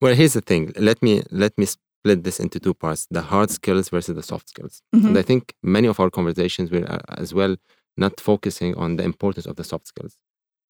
Well, 0.00 0.14
here's 0.14 0.32
the 0.34 0.40
thing. 0.40 0.72
Let 0.76 1.02
me 1.02 1.22
let 1.30 1.56
me 1.58 1.66
split 2.00 2.24
this 2.24 2.40
into 2.40 2.58
two 2.60 2.74
parts: 2.74 3.06
the 3.10 3.22
hard 3.22 3.50
skills 3.50 3.88
versus 3.90 4.14
the 4.16 4.22
soft 4.22 4.48
skills. 4.50 4.82
Mhm. 4.94 5.08
And 5.08 5.18
I 5.18 5.22
think 5.22 5.54
many 5.62 5.88
of 5.88 6.00
our 6.00 6.10
conversations 6.10 6.70
were 6.70 6.86
uh, 6.90 7.00
as 7.24 7.34
well 7.34 7.56
not 7.96 8.20
focusing 8.20 8.74
on 8.76 8.96
the 8.96 9.04
importance 9.04 9.46
of 9.46 9.56
the 9.56 9.64
soft 9.64 9.86
skills. 9.88 10.16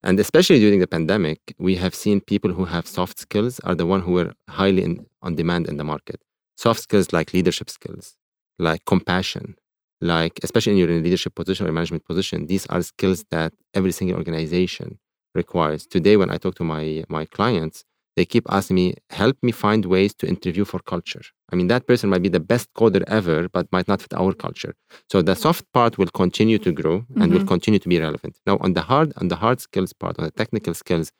And 0.02 0.18
especially 0.20 0.60
during 0.60 0.80
the 0.80 0.86
pandemic, 0.86 1.40
we 1.58 1.76
have 1.76 1.94
seen 1.94 2.20
people 2.20 2.52
who 2.52 2.64
have 2.64 2.86
soft 2.86 3.18
skills 3.18 3.60
are 3.60 3.74
the 3.74 3.86
one 3.86 4.00
who 4.02 4.12
were 4.12 4.32
highly 4.48 4.82
in, 4.82 5.06
on 5.22 5.34
demand 5.36 5.68
in 5.68 5.76
the 5.76 5.84
market. 5.84 6.22
Soft 6.56 6.80
skills 6.82 7.12
like 7.12 7.34
leadership 7.34 7.68
skills, 7.70 8.16
like 8.58 8.84
compassion, 8.86 9.56
like 10.00 10.40
especially 10.42 10.72
when 10.72 10.78
you're 10.78 10.88
in 10.90 10.94
your 10.96 11.04
leadership 11.04 11.34
position 11.34 11.66
or 11.66 11.72
management 11.72 12.04
position, 12.06 12.46
these 12.46 12.66
are 12.66 12.82
skills 12.82 13.24
that 13.30 13.52
every 13.74 13.92
single 13.92 14.16
organization 14.16 14.98
requires. 15.34 15.86
Today, 15.86 16.16
when 16.16 16.30
I 16.30 16.38
talk 16.38 16.54
to 16.56 16.64
my 16.64 17.04
my 17.08 17.24
clients, 17.26 17.84
they 18.16 18.24
keep 18.24 18.44
asking 18.50 18.76
me, 18.76 18.94
help 19.10 19.36
me 19.42 19.52
find 19.52 19.84
ways 19.86 20.14
to 20.16 20.26
interview 20.28 20.64
for 20.64 20.80
culture. 20.80 21.22
I 21.52 21.56
mean, 21.56 21.68
that 21.68 21.86
person 21.86 22.10
might 22.10 22.22
be 22.22 22.28
the 22.28 22.40
best 22.40 22.68
coder 22.74 23.02
ever, 23.06 23.48
but 23.48 23.70
might 23.72 23.88
not 23.88 24.02
fit 24.02 24.12
our 24.14 24.32
culture. 24.34 24.74
So 25.10 25.22
the 25.22 25.34
soft 25.36 25.64
part 25.72 25.98
will 25.98 26.12
continue 26.22 26.58
to 26.58 26.72
grow 26.72 26.96
and 27.20 27.32
will 27.32 27.40
Mhm. 27.40 27.46
continue 27.54 27.80
to 27.80 27.88
be 27.88 27.98
relevant. 28.00 28.34
Now, 28.46 28.56
on 28.66 28.72
the 28.74 28.82
hard 28.90 29.08
on 29.20 29.28
the 29.28 29.36
hard 29.44 29.58
skills 29.60 29.92
part, 29.92 30.18
on 30.18 30.24
the 30.26 30.32
technical 30.42 30.74
skills, 30.74 31.12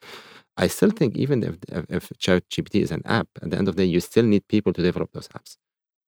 I 0.57 0.67
still 0.69 0.91
think 0.99 1.17
even 1.17 1.43
if, 1.43 1.55
if, 1.79 1.85
if 1.99 2.05
ChatGPT 2.25 2.83
is 2.87 2.91
an 2.93 3.03
app, 3.05 3.29
at 3.43 3.51
the 3.51 3.59
end 3.59 3.69
of 3.69 3.77
the 3.77 3.83
day, 3.85 3.91
you 3.97 4.01
still 4.01 4.25
need 4.35 4.47
people 4.49 4.73
to 4.75 4.83
develop 4.83 5.11
those 5.13 5.29
apps. 5.39 5.57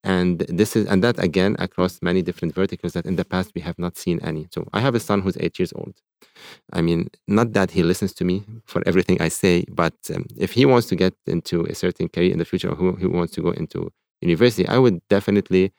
And 0.03 0.39
this 0.49 0.75
is 0.75 0.85
and 0.87 1.03
that 1.03 1.17
again 1.23 1.55
across 1.59 2.01
many 2.01 2.21
different 2.21 2.53
verticals 2.53 2.93
that 2.93 3.05
in 3.05 3.15
the 3.15 3.23
past 3.23 3.51
we 3.55 3.61
have 3.61 3.79
not 3.79 3.97
seen 3.97 4.19
any. 4.21 4.47
So 4.51 4.67
I 4.73 4.81
have 4.81 4.95
a 4.95 4.99
son 4.99 5.21
who's 5.21 5.37
eight 5.39 5.57
years 5.59 5.71
old. 5.73 5.93
I 6.73 6.81
mean, 6.81 7.09
not 7.27 7.53
that 7.53 7.71
he 7.71 7.83
listens 7.83 8.13
to 8.15 8.25
me 8.25 8.43
for 8.65 8.81
everything 8.85 9.21
I 9.21 9.29
say, 9.29 9.65
but 9.71 9.93
um, 10.13 10.25
if 10.37 10.51
he 10.53 10.65
wants 10.65 10.87
to 10.87 10.95
get 10.95 11.13
into 11.27 11.65
a 11.65 11.75
certain 11.75 12.09
career 12.09 12.31
in 12.31 12.39
the 12.39 12.45
future 12.45 12.69
or 12.69 12.75
who 12.75 12.95
he 12.95 13.05
wants 13.07 13.33
to 13.35 13.41
go 13.41 13.51
into 13.51 13.91
university, 14.21 14.67
I 14.67 14.77
would 14.77 15.01
definitely 15.09 15.73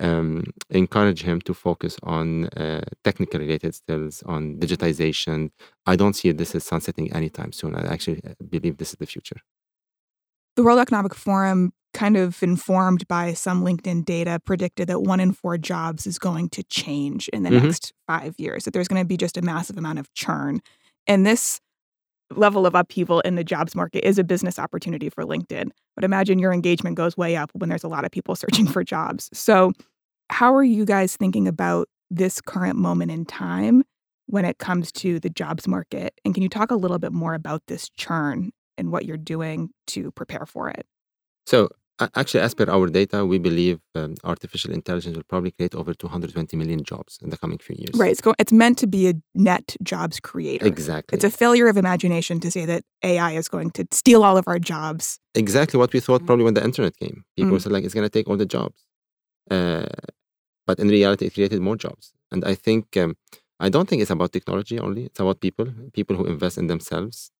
um, 0.00 0.44
encourage 0.70 1.22
him 1.22 1.40
to 1.42 1.54
focus 1.54 1.96
on 2.02 2.46
uh, 2.48 2.82
technical 3.04 3.40
related 3.40 3.74
skills, 3.74 4.22
on 4.26 4.56
digitization. 4.58 5.50
I 5.86 5.96
don't 5.96 6.14
see 6.14 6.32
this 6.32 6.54
as 6.54 6.64
sunsetting 6.64 7.12
anytime 7.12 7.52
soon. 7.52 7.74
I 7.74 7.86
actually 7.92 8.22
uh, 8.24 8.34
believe 8.48 8.76
this 8.76 8.90
is 8.90 8.96
the 8.98 9.06
future. 9.06 9.40
The 10.58 10.64
World 10.64 10.80
Economic 10.80 11.14
Forum, 11.14 11.72
kind 11.94 12.16
of 12.16 12.42
informed 12.42 13.06
by 13.06 13.32
some 13.32 13.62
LinkedIn 13.62 14.04
data, 14.04 14.40
predicted 14.44 14.88
that 14.88 15.02
one 15.02 15.20
in 15.20 15.30
four 15.30 15.56
jobs 15.56 16.04
is 16.04 16.18
going 16.18 16.48
to 16.48 16.64
change 16.64 17.28
in 17.28 17.44
the 17.44 17.50
Mhm. 17.50 17.62
next 17.62 17.92
five 18.08 18.34
years, 18.38 18.64
that 18.64 18.72
there's 18.72 18.88
going 18.88 19.00
to 19.00 19.06
be 19.06 19.16
just 19.16 19.36
a 19.36 19.40
massive 19.42 19.78
amount 19.78 20.00
of 20.00 20.12
churn. 20.14 20.60
And 21.06 21.24
this 21.24 21.60
level 22.34 22.66
of 22.66 22.74
upheaval 22.74 23.20
in 23.20 23.36
the 23.36 23.44
jobs 23.44 23.76
market 23.76 24.04
is 24.04 24.18
a 24.18 24.24
business 24.24 24.58
opportunity 24.58 25.08
for 25.08 25.22
LinkedIn. 25.22 25.70
But 25.94 26.02
imagine 26.02 26.40
your 26.40 26.52
engagement 26.52 26.96
goes 26.96 27.16
way 27.16 27.36
up 27.36 27.52
when 27.52 27.68
there's 27.68 27.84
a 27.84 27.88
lot 27.88 28.04
of 28.04 28.10
people 28.10 28.34
searching 28.64 28.66
for 28.66 28.82
jobs. 28.82 29.30
So, 29.32 29.72
how 30.30 30.56
are 30.56 30.64
you 30.64 30.84
guys 30.84 31.14
thinking 31.14 31.46
about 31.46 31.88
this 32.10 32.40
current 32.40 32.76
moment 32.76 33.12
in 33.12 33.26
time 33.26 33.84
when 34.26 34.44
it 34.44 34.58
comes 34.58 34.90
to 34.94 35.20
the 35.20 35.30
jobs 35.30 35.68
market? 35.68 36.14
And 36.24 36.34
can 36.34 36.42
you 36.42 36.48
talk 36.48 36.72
a 36.72 36.76
little 36.76 36.98
bit 36.98 37.12
more 37.12 37.34
about 37.34 37.62
this 37.68 37.90
churn 37.96 38.50
and 38.78 38.90
what 38.92 39.04
you're 39.04 39.16
doing 39.34 39.70
to 39.88 40.10
prepare 40.12 40.46
for 40.46 40.68
it? 40.70 40.86
So, 41.46 41.68
actually, 42.14 42.40
as 42.40 42.54
per 42.54 42.66
our 42.70 42.86
data, 42.88 43.24
we 43.26 43.38
believe 43.38 43.80
um, 43.94 44.14
artificial 44.22 44.72
intelligence 44.72 45.16
will 45.16 45.24
probably 45.24 45.50
create 45.50 45.74
over 45.74 45.92
220 45.94 46.56
million 46.56 46.84
jobs 46.84 47.18
in 47.22 47.30
the 47.30 47.36
coming 47.36 47.58
few 47.58 47.74
years. 47.78 47.94
Right. 47.98 48.12
It's, 48.12 48.20
go- 48.20 48.34
it's 48.38 48.52
meant 48.52 48.78
to 48.78 48.86
be 48.86 49.08
a 49.08 49.14
net 49.34 49.74
jobs 49.82 50.20
creator. 50.20 50.66
Exactly. 50.66 51.16
It's 51.16 51.24
a 51.24 51.30
failure 51.30 51.66
of 51.68 51.76
imagination 51.76 52.38
to 52.40 52.50
say 52.50 52.64
that 52.66 52.84
AI 53.02 53.32
is 53.32 53.48
going 53.48 53.70
to 53.72 53.86
steal 53.90 54.22
all 54.24 54.36
of 54.36 54.46
our 54.46 54.58
jobs. 54.58 55.18
exactly 55.34 55.78
what 55.78 55.92
we 55.92 56.00
thought 56.00 56.24
probably 56.26 56.44
when 56.44 56.54
the 56.54 56.64
internet 56.70 56.94
came. 56.96 57.24
People 57.36 57.56
Mm. 57.56 57.62
said 57.62 57.72
like 57.72 57.84
it's 57.84 57.94
going 57.94 58.08
to 58.10 58.16
take 58.18 58.28
all 58.28 58.36
the 58.36 58.46
jobs, 58.58 58.78
uh, 59.50 59.86
but 60.66 60.78
in 60.78 60.88
reality, 60.88 61.26
it 61.26 61.34
created 61.34 61.60
more 61.68 61.76
jobs. 61.76 62.12
And 62.32 62.44
I 62.44 62.54
think 62.54 62.84
um, 62.96 63.16
I 63.58 63.68
don't 63.70 63.88
think 63.88 64.02
it's 64.02 64.10
about 64.16 64.32
technology 64.32 64.78
only. 64.78 65.02
It's 65.06 65.20
about 65.20 65.40
people, 65.40 65.66
people 65.98 66.14
who 66.16 66.26
invest 66.26 66.58
in 66.58 66.66
themselves 66.66 67.30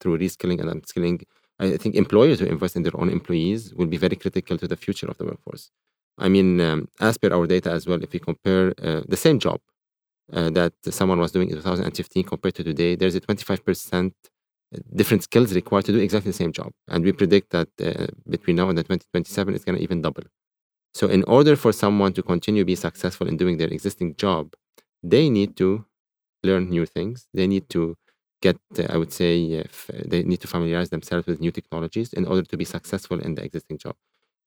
through 0.00 0.18
reskilling 0.18 0.60
and 0.60 0.70
upskilling. 0.70 1.22
I 1.58 1.76
think 1.78 1.94
employers 1.94 2.40
who 2.40 2.46
invest 2.46 2.76
in 2.76 2.82
their 2.82 2.96
own 3.00 3.08
employees 3.10 3.74
will 3.74 3.86
be 3.86 3.96
very 3.96 4.16
critical 4.16 4.58
to 4.58 4.68
the 4.68 4.76
future 4.76 5.06
of 5.08 5.16
the 5.18 5.24
workforce. 5.24 5.70
I 6.18 6.28
mean, 6.28 6.60
um, 6.60 6.88
as 7.00 7.18
per 7.18 7.32
our 7.32 7.46
data 7.46 7.70
as 7.70 7.86
well, 7.86 8.02
if 8.02 8.12
we 8.12 8.18
compare 8.18 8.74
uh, 8.82 9.02
the 9.08 9.16
same 9.16 9.38
job 9.38 9.60
uh, 10.32 10.50
that 10.50 10.72
someone 10.90 11.18
was 11.18 11.32
doing 11.32 11.50
in 11.50 11.56
2015 11.56 12.24
compared 12.24 12.54
to 12.56 12.64
today, 12.64 12.96
there's 12.96 13.14
a 13.14 13.20
25% 13.20 14.14
different 14.94 15.22
skills 15.22 15.54
required 15.54 15.84
to 15.86 15.92
do 15.92 15.98
exactly 15.98 16.30
the 16.30 16.36
same 16.36 16.52
job. 16.52 16.72
And 16.88 17.04
we 17.04 17.12
predict 17.12 17.50
that 17.50 17.68
uh, 17.82 18.06
between 18.28 18.56
now 18.56 18.68
and 18.68 18.76
the 18.78 18.82
2027, 18.82 19.54
it's 19.54 19.64
going 19.64 19.76
to 19.78 19.82
even 19.82 20.02
double. 20.02 20.24
So, 20.94 21.08
in 21.08 21.24
order 21.24 21.56
for 21.56 21.72
someone 21.72 22.12
to 22.14 22.22
continue 22.22 22.62
to 22.62 22.66
be 22.66 22.76
successful 22.76 23.28
in 23.28 23.36
doing 23.36 23.58
their 23.58 23.68
existing 23.68 24.16
job, 24.16 24.54
they 25.02 25.28
need 25.30 25.56
to 25.58 25.84
learn 26.44 26.70
new 26.70 26.86
things. 26.86 27.28
They 27.34 27.46
need 27.46 27.68
to 27.70 27.96
get, 28.46 28.58
uh, 28.80 28.86
I 28.94 28.96
would 29.00 29.12
say, 29.20 29.34
uh, 29.60 29.64
they 30.12 30.20
need 30.30 30.40
to 30.44 30.48
familiarize 30.54 30.90
themselves 30.94 31.26
with 31.28 31.40
new 31.44 31.52
technologies 31.58 32.08
in 32.18 32.24
order 32.30 32.42
to 32.52 32.56
be 32.62 32.64
successful 32.76 33.18
in 33.26 33.32
the 33.36 33.42
existing 33.48 33.78
job. 33.84 33.94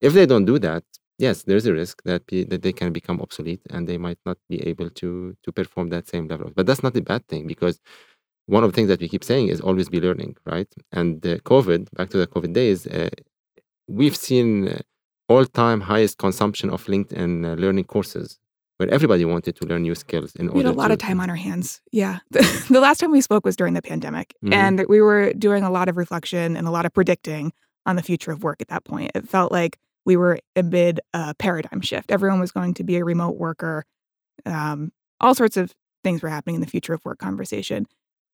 If 0.06 0.12
they 0.14 0.26
don't 0.32 0.46
do 0.52 0.58
that, 0.68 0.84
yes, 1.26 1.36
there's 1.48 1.66
a 1.66 1.74
risk 1.82 1.96
that 2.10 2.22
that 2.50 2.62
they 2.64 2.74
can 2.80 2.90
become 3.00 3.18
obsolete 3.26 3.62
and 3.74 3.82
they 3.88 3.98
might 4.06 4.20
not 4.28 4.38
be 4.52 4.58
able 4.70 4.90
to 5.00 5.08
to 5.44 5.48
perform 5.60 5.86
that 5.90 6.06
same 6.14 6.26
level. 6.32 6.48
But 6.56 6.64
that's 6.66 6.84
not 6.86 6.96
a 7.02 7.04
bad 7.12 7.22
thing 7.30 7.42
because 7.54 7.76
one 8.56 8.64
of 8.64 8.70
the 8.70 8.76
things 8.76 8.88
that 8.88 9.00
we 9.00 9.08
keep 9.14 9.24
saying 9.24 9.48
is 9.48 9.60
always 9.60 9.88
be 9.88 10.00
learning, 10.00 10.32
right? 10.54 10.70
And 10.92 11.14
uh, 11.26 11.36
COVID, 11.52 11.82
back 11.96 12.08
to 12.10 12.18
the 12.18 12.26
COVID 12.34 12.52
days, 12.52 12.86
uh, 12.86 13.10
we've 13.88 14.16
seen 14.16 14.68
uh, 14.68 14.78
all-time 15.28 15.80
highest 15.82 16.18
consumption 16.18 16.70
of 16.70 16.84
LinkedIn 16.86 17.58
learning 17.58 17.84
courses, 17.84 18.38
where 18.80 18.88
everybody 18.90 19.26
wanted 19.26 19.54
to 19.56 19.66
learn 19.66 19.82
new 19.82 19.94
skills. 19.94 20.34
In 20.36 20.50
We 20.50 20.62
had 20.62 20.66
a 20.66 20.72
lot 20.72 20.88
to, 20.88 20.94
of 20.94 20.98
time 20.98 21.20
on 21.20 21.28
our 21.28 21.36
hands. 21.36 21.82
Yeah. 21.92 22.20
the 22.30 22.80
last 22.80 22.98
time 22.98 23.10
we 23.12 23.20
spoke 23.20 23.44
was 23.44 23.54
during 23.54 23.74
the 23.74 23.82
pandemic, 23.82 24.34
Mhm. 24.42 24.54
and 24.54 24.84
we 24.88 25.02
were 25.02 25.34
doing 25.34 25.62
a 25.64 25.70
lot 25.70 25.90
of 25.90 25.98
reflection 25.98 26.56
and 26.56 26.66
a 26.66 26.70
lot 26.70 26.86
of 26.86 26.94
predicting 26.94 27.52
on 27.84 27.96
the 27.96 28.02
future 28.02 28.32
of 28.32 28.42
work 28.42 28.62
at 28.62 28.68
that 28.68 28.84
point. 28.84 29.10
It 29.14 29.28
felt 29.28 29.52
like 29.52 29.78
we 30.06 30.16
were 30.16 30.38
amid 30.56 30.98
a 31.12 31.34
paradigm 31.34 31.82
shift. 31.82 32.10
Everyone 32.10 32.40
was 32.40 32.52
going 32.52 32.72
to 32.74 32.82
be 32.84 32.96
a 32.96 33.04
remote 33.04 33.36
worker. 33.36 33.84
Um, 34.46 34.92
all 35.20 35.34
sorts 35.34 35.58
of 35.58 35.74
things 36.02 36.22
were 36.22 36.30
happening 36.30 36.54
in 36.54 36.62
the 36.62 36.66
future 36.66 36.94
of 36.94 37.04
work 37.04 37.18
conversation. 37.18 37.86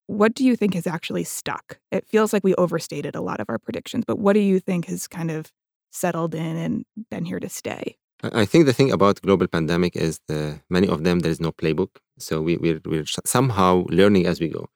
What 0.06 0.32
do 0.34 0.44
you 0.44 0.54
think 0.54 0.74
has 0.74 0.86
actually 0.86 1.24
stuck? 1.24 1.80
It 1.90 2.06
feels 2.06 2.32
like 2.32 2.44
we 2.44 2.54
overstated 2.54 3.16
a 3.16 3.20
lot 3.20 3.40
of 3.40 3.46
our 3.50 3.58
predictions, 3.58 4.04
but 4.06 4.20
what 4.20 4.34
do 4.34 4.40
you 4.40 4.60
think 4.60 4.84
has 4.86 5.08
kind 5.08 5.32
of 5.32 5.50
settled 5.90 6.36
in 6.36 6.56
and 6.56 6.84
been 7.10 7.24
here 7.24 7.40
to 7.40 7.48
stay? 7.48 7.96
I 8.22 8.46
think 8.46 8.64
the 8.66 8.72
thing 8.72 8.90
about 8.92 9.20
global 9.22 9.46
pandemic 9.46 9.94
is 9.94 10.20
the 10.26 10.60
many 10.70 10.88
of 10.88 11.04
them 11.04 11.20
there 11.20 11.30
is 11.30 11.40
no 11.40 11.52
playbook, 11.52 11.96
so 12.18 12.40
we 12.40 12.56
we're, 12.56 12.80
we're 12.84 13.04
somehow 13.24 13.84
learning 13.90 14.26
as 14.26 14.40
we 14.40 14.48
go. 14.48 14.68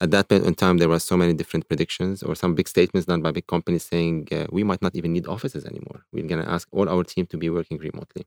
At 0.00 0.10
that 0.12 0.28
point 0.28 0.44
in 0.44 0.54
time, 0.54 0.78
there 0.78 0.88
were 0.88 0.98
so 0.98 1.16
many 1.16 1.32
different 1.34 1.66
predictions 1.68 2.22
or 2.22 2.34
some 2.34 2.54
big 2.54 2.68
statements 2.68 3.06
done 3.06 3.22
by 3.22 3.30
big 3.32 3.46
companies 3.46 3.84
saying 3.84 4.28
uh, 4.32 4.46
we 4.50 4.62
might 4.64 4.82
not 4.82 4.94
even 4.94 5.12
need 5.12 5.26
offices 5.26 5.64
anymore. 5.64 6.04
We're 6.12 6.26
going 6.26 6.42
to 6.44 6.50
ask 6.50 6.68
all 6.72 6.88
our 6.88 7.04
team 7.04 7.26
to 7.26 7.36
be 7.36 7.48
working 7.48 7.78
remotely. 7.78 8.26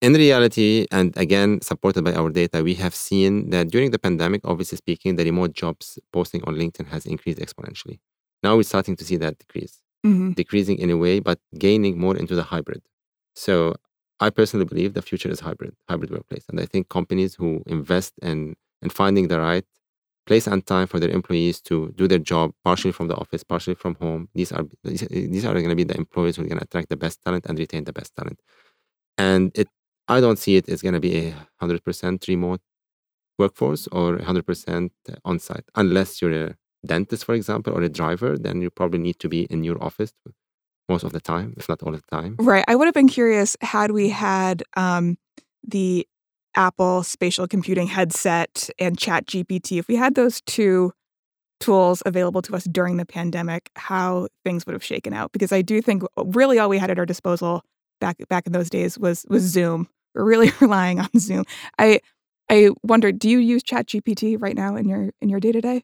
In 0.00 0.12
reality, 0.12 0.86
and 0.92 1.16
again 1.16 1.60
supported 1.60 2.04
by 2.04 2.14
our 2.14 2.30
data, 2.30 2.62
we 2.62 2.74
have 2.74 2.94
seen 2.94 3.50
that 3.50 3.68
during 3.68 3.90
the 3.90 3.98
pandemic, 3.98 4.42
obviously 4.44 4.76
speaking, 4.76 5.16
the 5.16 5.24
remote 5.24 5.52
jobs 5.52 5.98
posting 6.12 6.42
on 6.44 6.54
LinkedIn 6.54 6.86
has 6.88 7.04
increased 7.04 7.40
exponentially. 7.40 7.98
Now 8.42 8.56
we're 8.56 8.62
starting 8.62 8.96
to 8.96 9.04
see 9.04 9.16
that 9.16 9.38
decrease 9.38 9.82
Mm-hmm. 10.06 10.30
decreasing 10.32 10.78
in 10.78 10.90
a 10.90 10.96
way, 10.96 11.18
but 11.18 11.40
gaining 11.58 11.98
more 11.98 12.16
into 12.16 12.36
the 12.36 12.44
hybrid. 12.44 12.82
So 13.38 13.76
I 14.20 14.30
personally 14.30 14.66
believe 14.66 14.94
the 14.94 15.02
future 15.02 15.28
is 15.30 15.40
hybrid, 15.40 15.74
hybrid 15.88 16.10
workplace. 16.10 16.44
And 16.48 16.60
I 16.60 16.66
think 16.66 16.88
companies 16.88 17.36
who 17.36 17.62
invest 17.66 18.14
in, 18.20 18.56
in 18.82 18.90
finding 18.90 19.28
the 19.28 19.38
right 19.38 19.64
place 20.26 20.46
and 20.46 20.66
time 20.66 20.86
for 20.88 20.98
their 21.00 21.10
employees 21.10 21.60
to 21.62 21.92
do 21.96 22.08
their 22.08 22.18
job 22.18 22.52
partially 22.64 22.92
from 22.92 23.08
the 23.08 23.14
office, 23.16 23.44
partially 23.44 23.76
from 23.76 23.94
home, 23.96 24.28
these 24.34 24.52
are 24.52 24.64
these, 24.84 25.44
are 25.44 25.54
going 25.54 25.68
to 25.68 25.76
be 25.76 25.84
the 25.84 25.96
employees 25.96 26.36
who 26.36 26.42
are 26.42 26.48
going 26.48 26.58
to 26.58 26.64
attract 26.64 26.88
the 26.90 26.96
best 26.96 27.22
talent 27.24 27.46
and 27.46 27.58
retain 27.58 27.84
the 27.84 27.92
best 27.92 28.14
talent. 28.16 28.40
And 29.18 29.52
it 29.54 29.68
I 30.08 30.20
don't 30.20 30.38
see 30.38 30.56
it 30.56 30.68
as 30.68 30.82
going 30.82 30.94
to 30.94 31.00
be 31.00 31.28
a 31.28 31.34
hundred 31.60 31.84
percent 31.84 32.26
remote 32.28 32.60
workforce 33.38 33.86
or 33.88 34.18
hundred 34.22 34.46
percent 34.46 34.92
on 35.24 35.38
site, 35.38 35.64
unless 35.76 36.20
you're 36.20 36.46
a 36.46 36.56
dentist, 36.86 37.24
for 37.24 37.34
example, 37.34 37.72
or 37.74 37.82
a 37.82 37.88
driver, 37.88 38.36
then 38.38 38.62
you 38.62 38.70
probably 38.70 38.98
need 39.00 39.18
to 39.20 39.28
be 39.28 39.42
in 39.44 39.64
your 39.64 39.82
office 39.82 40.12
most 40.88 41.04
of 41.04 41.12
the 41.12 41.20
time, 41.20 41.54
if 41.56 41.68
not 41.68 41.82
all 41.82 41.92
the 41.92 42.02
time. 42.10 42.36
Right. 42.38 42.64
I 42.68 42.74
would 42.74 42.86
have 42.86 42.94
been 42.94 43.08
curious 43.08 43.56
had 43.60 43.90
we 43.90 44.08
had 44.08 44.62
um, 44.76 45.16
the 45.66 46.06
Apple 46.54 47.02
spatial 47.02 47.46
computing 47.46 47.86
headset 47.86 48.68
and 48.78 48.98
Chat 48.98 49.26
GPT, 49.26 49.78
if 49.78 49.88
we 49.88 49.96
had 49.96 50.14
those 50.14 50.40
two 50.42 50.92
tools 51.60 52.02
available 52.06 52.42
to 52.42 52.54
us 52.54 52.64
during 52.64 52.96
the 52.96 53.06
pandemic, 53.06 53.70
how 53.76 54.28
things 54.44 54.64
would 54.66 54.72
have 54.72 54.84
shaken 54.84 55.12
out. 55.12 55.32
Because 55.32 55.52
I 55.52 55.62
do 55.62 55.82
think 55.82 56.02
really 56.16 56.58
all 56.58 56.68
we 56.68 56.78
had 56.78 56.90
at 56.90 56.98
our 56.98 57.06
disposal 57.06 57.62
back 58.00 58.16
back 58.28 58.46
in 58.46 58.52
those 58.52 58.70
days 58.70 58.98
was 58.98 59.24
was 59.28 59.42
Zoom. 59.42 59.88
We're 60.14 60.24
really 60.24 60.52
relying 60.60 61.00
on 61.00 61.08
Zoom. 61.18 61.44
I 61.78 62.00
I 62.50 62.70
wonder, 62.82 63.12
do 63.12 63.28
you 63.28 63.38
use 63.38 63.62
Chat 63.62 63.86
GPT 63.86 64.40
right 64.40 64.56
now 64.56 64.76
in 64.76 64.88
your 64.88 65.10
in 65.20 65.28
your 65.28 65.40
day 65.40 65.52
to 65.52 65.60
day? 65.60 65.82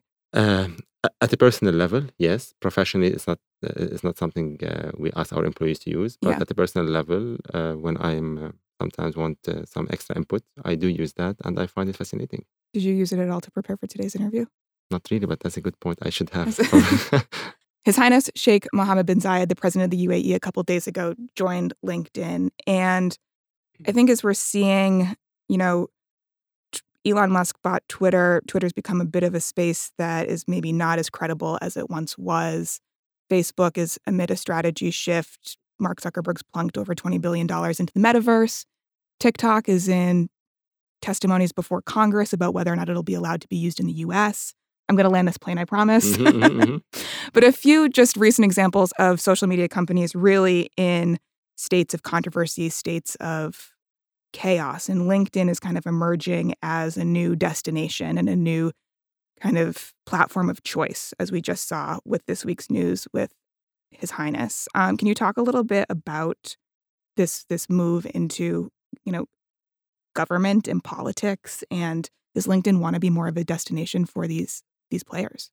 Uh, 1.05 1.09
at 1.21 1.33
a 1.33 1.37
personal 1.37 1.73
level, 1.75 2.01
yes. 2.17 2.53
Professionally, 2.59 3.07
it's 3.15 3.27
not 3.27 3.39
it's 3.61 4.03
not 4.03 4.17
something 4.17 4.47
uh, 4.63 4.91
we 4.97 5.11
ask 5.15 5.33
our 5.35 5.45
employees 5.45 5.79
to 5.79 5.89
use. 5.89 6.17
But 6.21 6.29
Yeah. 6.31 6.41
at 6.41 6.47
the 6.47 6.55
personal 6.55 6.87
level, 6.99 7.37
uh, 7.53 7.73
when 7.85 7.95
I'm 8.09 8.37
uh, 8.37 8.51
sometimes 8.81 9.15
want 9.15 9.37
uh, 9.47 9.65
some 9.65 9.87
extra 9.93 10.15
input, 10.15 10.41
I 10.71 10.75
do 10.75 10.87
use 10.87 11.13
that, 11.13 11.35
and 11.45 11.59
I 11.59 11.67
find 11.67 11.89
it 11.89 11.97
fascinating. 11.97 12.45
Did 12.73 12.83
you 12.83 12.93
use 13.03 13.11
it 13.15 13.19
at 13.19 13.29
all 13.29 13.41
to 13.41 13.51
prepare 13.51 13.77
for 13.77 13.87
today's 13.87 14.15
interview? 14.15 14.45
Not 14.91 15.03
really, 15.11 15.27
but 15.27 15.39
that's 15.41 15.57
a 15.57 15.61
good 15.61 15.79
point. 15.79 15.99
I 16.01 16.09
should 16.09 16.29
have. 16.31 16.47
His 17.85 17.97
Highness 17.97 18.29
Sheikh 18.35 18.65
Mohammed 18.73 19.05
bin 19.05 19.19
Zayed, 19.19 19.49
the 19.49 19.55
president 19.55 19.85
of 19.93 19.97
the 19.97 20.07
UAE, 20.07 20.33
a 20.35 20.39
couple 20.39 20.63
days 20.63 20.87
ago 20.87 21.13
joined 21.35 21.73
LinkedIn. 21.85 22.49
And 22.65 23.17
I 23.87 23.91
think 23.91 24.09
as 24.09 24.23
we're 24.23 24.33
seeing, 24.33 25.15
you 25.49 25.57
know, 25.57 25.87
Elon 27.05 27.31
Musk 27.31 27.57
bought 27.63 27.83
Twitter, 27.87 28.41
Twitter's 28.47 28.73
become 28.73 28.99
a 28.99 29.05
bit 29.05 29.23
of 29.23 29.35
a 29.35 29.39
space 29.39 29.91
that 29.97 30.27
is 30.27 30.45
maybe 30.47 30.71
not 30.71 30.99
as 30.99 31.09
credible 31.09 31.57
as 31.61 31.77
it 31.77 31.89
once 31.89 32.17
was. 32.17 32.79
Facebook 33.29 33.77
is 33.77 33.99
amid 34.07 34.31
a 34.31 34.35
strategy 34.35 34.91
shift. 34.91 35.57
Mark 35.79 36.01
Zuckerberg's 36.01 36.43
plunked 36.43 36.77
over 36.77 36.95
$20 36.95 37.19
billion 37.21 37.45
into 37.45 37.93
the 37.93 37.99
metaverse. 37.99 38.65
TikTok 39.19 39.69
is 39.69 39.87
in 39.87 40.29
testimonies 41.01 41.51
before 41.51 41.81
Congress 41.81 42.33
about 42.33 42.53
whether 42.53 42.71
or 42.71 42.75
not 42.75 42.89
it'll 42.89 43.03
be 43.03 43.13
allowed 43.13 43.41
to 43.41 43.47
be 43.47 43.57
used 43.57 43.79
in 43.79 43.85
the 43.85 43.93
US. 43.93 44.53
I'm 44.87 44.95
going 44.95 45.05
to 45.05 45.09
land 45.09 45.27
this 45.27 45.37
plane, 45.37 45.57
I 45.57 45.65
promise. 45.65 46.15
Mhm, 46.17 46.31
mhm, 46.31 46.61
mhm. 46.61 47.05
but 47.33 47.43
a 47.43 47.51
few 47.51 47.89
just 47.89 48.17
recent 48.17 48.45
examples 48.45 48.91
of 48.99 49.19
social 49.19 49.47
media 49.47 49.67
companies 49.67 50.15
really 50.15 50.69
in 50.77 51.19
states 51.55 51.93
of 51.93 52.03
controversy, 52.03 52.69
states 52.69 53.15
of 53.15 53.71
chaos. 54.35 54.89
And 54.89 55.03
LinkedIn 55.03 55.49
is 55.49 55.61
kind 55.61 55.77
of 55.77 55.85
emerging 55.85 56.55
as 56.61 56.97
a 56.97 57.05
new 57.05 57.37
destination 57.37 58.17
and 58.17 58.27
a 58.27 58.35
new 58.35 58.71
kind 59.39 59.57
of 59.57 59.93
platform 60.05 60.49
of 60.49 60.61
choice, 60.63 61.13
as 61.19 61.31
we 61.31 61.41
just 61.41 61.67
saw 61.67 61.99
with 62.03 62.25
this 62.25 62.43
week's 62.43 62.69
news 62.69 63.07
with 63.13 63.31
His 63.91 64.11
Highness. 64.11 64.67
Um, 64.75 64.97
can 64.97 65.07
you 65.07 65.15
talk 65.15 65.37
a 65.37 65.41
little 65.41 65.63
bit 65.63 65.85
about 65.89 66.57
this 67.15 67.45
this 67.45 67.69
move 67.69 68.05
into 68.13 68.69
you 69.05 69.11
know 69.13 69.25
government 70.13 70.67
and 70.67 70.83
politics, 70.83 71.63
and 71.71 72.09
does 72.33 72.45
LinkedIn 72.45 72.79
want 72.79 72.95
to 72.95 72.99
be 72.99 73.09
more 73.09 73.29
of 73.29 73.37
a 73.37 73.45
destination 73.45 74.05
for 74.05 74.27
these 74.27 74.63
these 74.91 75.03
players? 75.03 75.49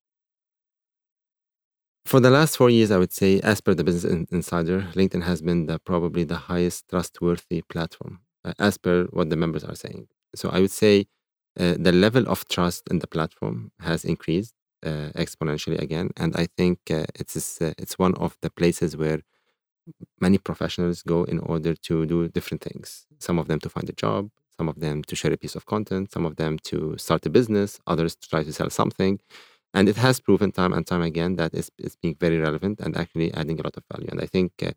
For 2.05 2.19
the 2.19 2.31
last 2.31 2.57
four 2.57 2.69
years, 2.69 2.91
I 2.91 2.99
would 2.99 3.12
say, 3.12 3.39
as 3.41 3.61
per 3.61 3.75
the 3.75 3.85
Business 3.85 4.27
Insider, 4.33 4.89
LinkedIn 4.95 5.23
has 5.23 5.41
been 5.41 5.67
the, 5.67 5.79
probably 5.79 6.25
the 6.25 6.37
highest 6.51 6.89
trustworthy 6.89 7.62
platform, 7.62 8.19
as 8.59 8.79
per 8.79 9.05
what 9.13 9.31
the 9.31 9.37
members 9.37 9.65
are 9.65 9.75
saying. 9.75 10.09
So 10.35 10.49
I 10.51 10.61
would 10.61 10.71
say 10.71 11.07
uh, 11.59 11.75
the 11.79 11.93
level 11.93 12.29
of 12.29 12.49
trust 12.49 12.89
in 12.91 12.99
the 13.01 13.07
platform 13.07 13.73
has 13.81 14.05
increased 14.05 14.55
uh, 14.85 15.11
exponentially 15.17 15.81
again, 15.81 16.11
and 16.17 16.35
I 16.37 16.47
think 16.57 16.79
uh, 16.91 17.05
it's 17.15 17.61
uh, 17.63 17.75
it's 17.79 17.99
one 17.99 18.15
of 18.17 18.37
the 18.43 18.51
places 18.51 18.97
where 18.97 19.21
many 20.21 20.39
professionals 20.39 21.03
go 21.03 21.25
in 21.25 21.39
order 21.41 21.75
to 21.75 22.07
do 22.07 22.29
different 22.29 22.63
things. 22.63 23.07
Some 23.19 23.39
of 23.39 23.49
them 23.49 23.61
to 23.61 23.69
find 23.69 23.89
a 23.89 23.93
job, 23.93 24.31
some 24.57 24.69
of 24.69 24.81
them 24.81 25.03
to 25.05 25.17
share 25.17 25.33
a 25.33 25.37
piece 25.37 25.55
of 25.57 25.67
content, 25.67 26.13
some 26.13 26.25
of 26.27 26.37
them 26.37 26.59
to 26.71 26.97
start 26.99 27.27
a 27.27 27.31
business, 27.31 27.81
others 27.87 28.15
to 28.17 28.29
try 28.29 28.43
to 28.45 28.53
sell 28.53 28.71
something. 28.71 29.19
And 29.75 29.89
it 29.89 29.97
has 29.97 30.21
proven 30.21 30.53
time 30.53 30.73
and 30.75 30.87
time 30.87 31.03
again 31.03 31.37
that 31.37 31.55
it's, 31.55 31.71
it's 31.79 31.97
being 31.97 32.17
very 32.21 32.39
relevant 32.39 32.81
and 32.81 32.97
actually 32.97 33.33
adding 33.35 33.59
a 33.59 33.63
lot 33.65 33.77
of 33.77 33.85
value. 33.93 34.09
And 34.11 34.21
I 34.21 34.27
think 34.27 34.53
uh, 34.63 34.73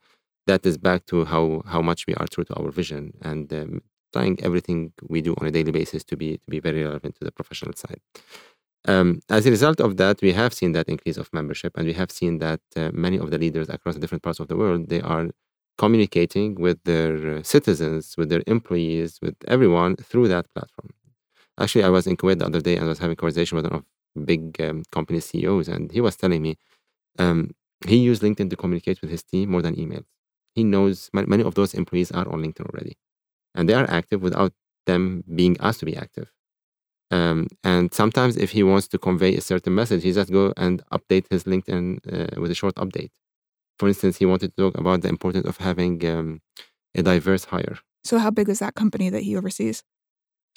that 0.48 0.66
is 0.66 0.78
back 0.78 1.06
to 1.08 1.26
how, 1.26 1.62
how 1.66 1.82
much 1.82 2.08
we 2.08 2.16
are 2.16 2.28
true 2.28 2.44
to 2.46 2.54
our 2.56 2.72
vision 2.72 3.14
and 3.22 3.52
um, 3.54 3.82
trying 4.14 4.42
everything 4.44 4.94
we 5.10 5.22
do 5.22 5.34
on 5.40 5.48
a 5.48 5.52
daily 5.52 5.72
basis 5.72 6.04
to 6.06 6.16
be, 6.16 6.38
to 6.38 6.50
be 6.50 6.60
very 6.60 6.84
relevant 6.84 7.16
to 7.16 7.26
the 7.26 7.32
professional 7.32 7.74
side. 7.74 8.00
Um, 8.88 9.20
as 9.30 9.46
a 9.46 9.52
result 9.52 9.80
of 9.80 9.98
that, 9.98 10.22
we 10.22 10.32
have 10.34 10.54
seen 10.54 10.72
that 10.74 10.88
increase 10.88 11.18
of 11.18 11.34
membership, 11.34 11.76
and 11.76 11.88
we 11.88 11.94
have 11.94 12.12
seen 12.12 12.38
that 12.40 12.62
uh, 12.76 12.92
many 12.94 13.18
of 13.18 13.32
the 13.32 13.40
leaders 13.40 13.68
across 13.70 13.96
the 13.96 14.02
different 14.02 14.24
parts 14.24 14.40
of 14.40 14.48
the 14.48 14.56
world 14.56 14.90
they 14.90 15.02
are 15.02 15.30
communicating 15.78 16.56
with 16.56 16.82
their 16.84 17.38
uh, 17.38 17.44
citizens, 17.44 18.16
with 18.18 18.30
their 18.30 18.44
employees, 18.48 19.20
with 19.22 19.36
everyone 19.48 19.96
through 19.96 20.28
that 20.28 20.46
platform. 20.54 20.90
Actually, 21.60 21.84
I 21.84 21.90
was 21.90 22.06
in 22.08 22.16
Kuwait 22.18 22.40
the 22.40 22.46
other 22.46 22.62
day 22.62 22.76
and 22.76 22.86
I 22.86 22.90
was 22.90 23.00
having 23.00 23.14
a 23.14 23.16
conversation 23.16 23.56
with 23.56 23.66
one 23.66 23.76
of 23.80 23.86
big 24.26 24.62
um, 24.62 24.84
company 24.92 25.20
CEOs, 25.20 25.68
and 25.68 25.92
he 25.92 26.02
was 26.02 26.16
telling 26.16 26.42
me 26.42 26.58
um, 27.20 27.52
he 27.88 27.98
used 27.98 28.22
LinkedIn 28.22 28.50
to 28.50 28.56
communicate 28.56 29.02
with 29.02 29.10
his 29.10 29.24
team 29.24 29.52
more 29.52 29.62
than 29.62 29.76
emails. 29.76 30.06
He 30.56 30.64
knows 30.64 31.10
many 31.14 31.44
of 31.44 31.54
those 31.56 31.74
employees 31.74 32.12
are 32.12 32.28
on 32.28 32.42
LinkedIn 32.42 32.66
already, 32.70 32.96
and 33.56 33.68
they 33.68 33.74
are 33.74 33.90
active 33.90 34.22
without 34.22 34.54
them 34.88 35.24
being 35.36 35.58
asked 35.60 35.80
to 35.82 35.86
be 35.86 35.96
active. 35.98 36.32
Um, 37.12 37.48
and 37.64 37.94
sometimes, 37.94 38.36
if 38.38 38.52
he 38.52 38.64
wants 38.64 38.88
to 38.90 38.98
convey 38.98 39.36
a 39.36 39.42
certain 39.42 39.76
message, 39.76 40.04
he 40.04 40.12
just 40.12 40.32
go 40.32 40.54
and 40.58 40.82
update 40.92 41.26
his 41.30 41.44
LinkedIn 41.44 41.86
uh, 42.38 42.42
with 42.42 42.52
a 42.52 42.56
short 42.56 42.76
update. 42.76 43.12
For 43.80 43.88
instance, 43.88 44.18
he 44.18 44.26
wanted 44.26 44.56
to 44.56 44.64
talk 44.64 44.78
about 44.78 45.02
the 45.02 45.10
importance 45.10 45.46
of 45.46 45.58
having 45.58 46.04
um, 46.08 46.42
a 46.96 47.04
diverse 47.04 47.46
hire. 47.46 47.78
So, 48.04 48.18
how 48.18 48.32
big 48.32 48.50
is 48.50 48.60
that 48.60 48.74
company 48.76 49.10
that 49.10 49.24
he 49.24 49.36
oversees? 49.38 49.84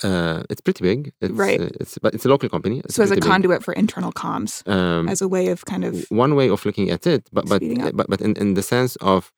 Uh, 0.02 0.44
it's 0.48 0.60
pretty 0.60 0.82
big. 0.84 1.12
It's, 1.20 1.32
Right. 1.32 1.60
uh, 1.60 1.68
it's 1.80 1.98
but 1.98 2.14
it's 2.14 2.24
a 2.24 2.28
local 2.28 2.48
company. 2.48 2.78
It's 2.84 2.94
So, 2.94 3.02
as 3.02 3.10
a 3.10 3.14
big. 3.16 3.24
conduit 3.24 3.64
for 3.64 3.74
internal 3.74 4.12
comms, 4.12 4.62
Um, 4.68 5.08
as 5.08 5.20
a 5.20 5.28
way 5.28 5.48
of 5.48 5.64
kind 5.64 5.84
of 5.84 6.06
one 6.08 6.34
way 6.36 6.48
of 6.48 6.64
looking 6.64 6.88
at 6.90 7.04
it, 7.06 7.28
but 7.32 7.46
but 7.48 7.60
but, 7.96 8.06
but 8.08 8.20
in, 8.20 8.36
in 8.36 8.54
the 8.54 8.62
sense 8.62 8.94
of 9.00 9.32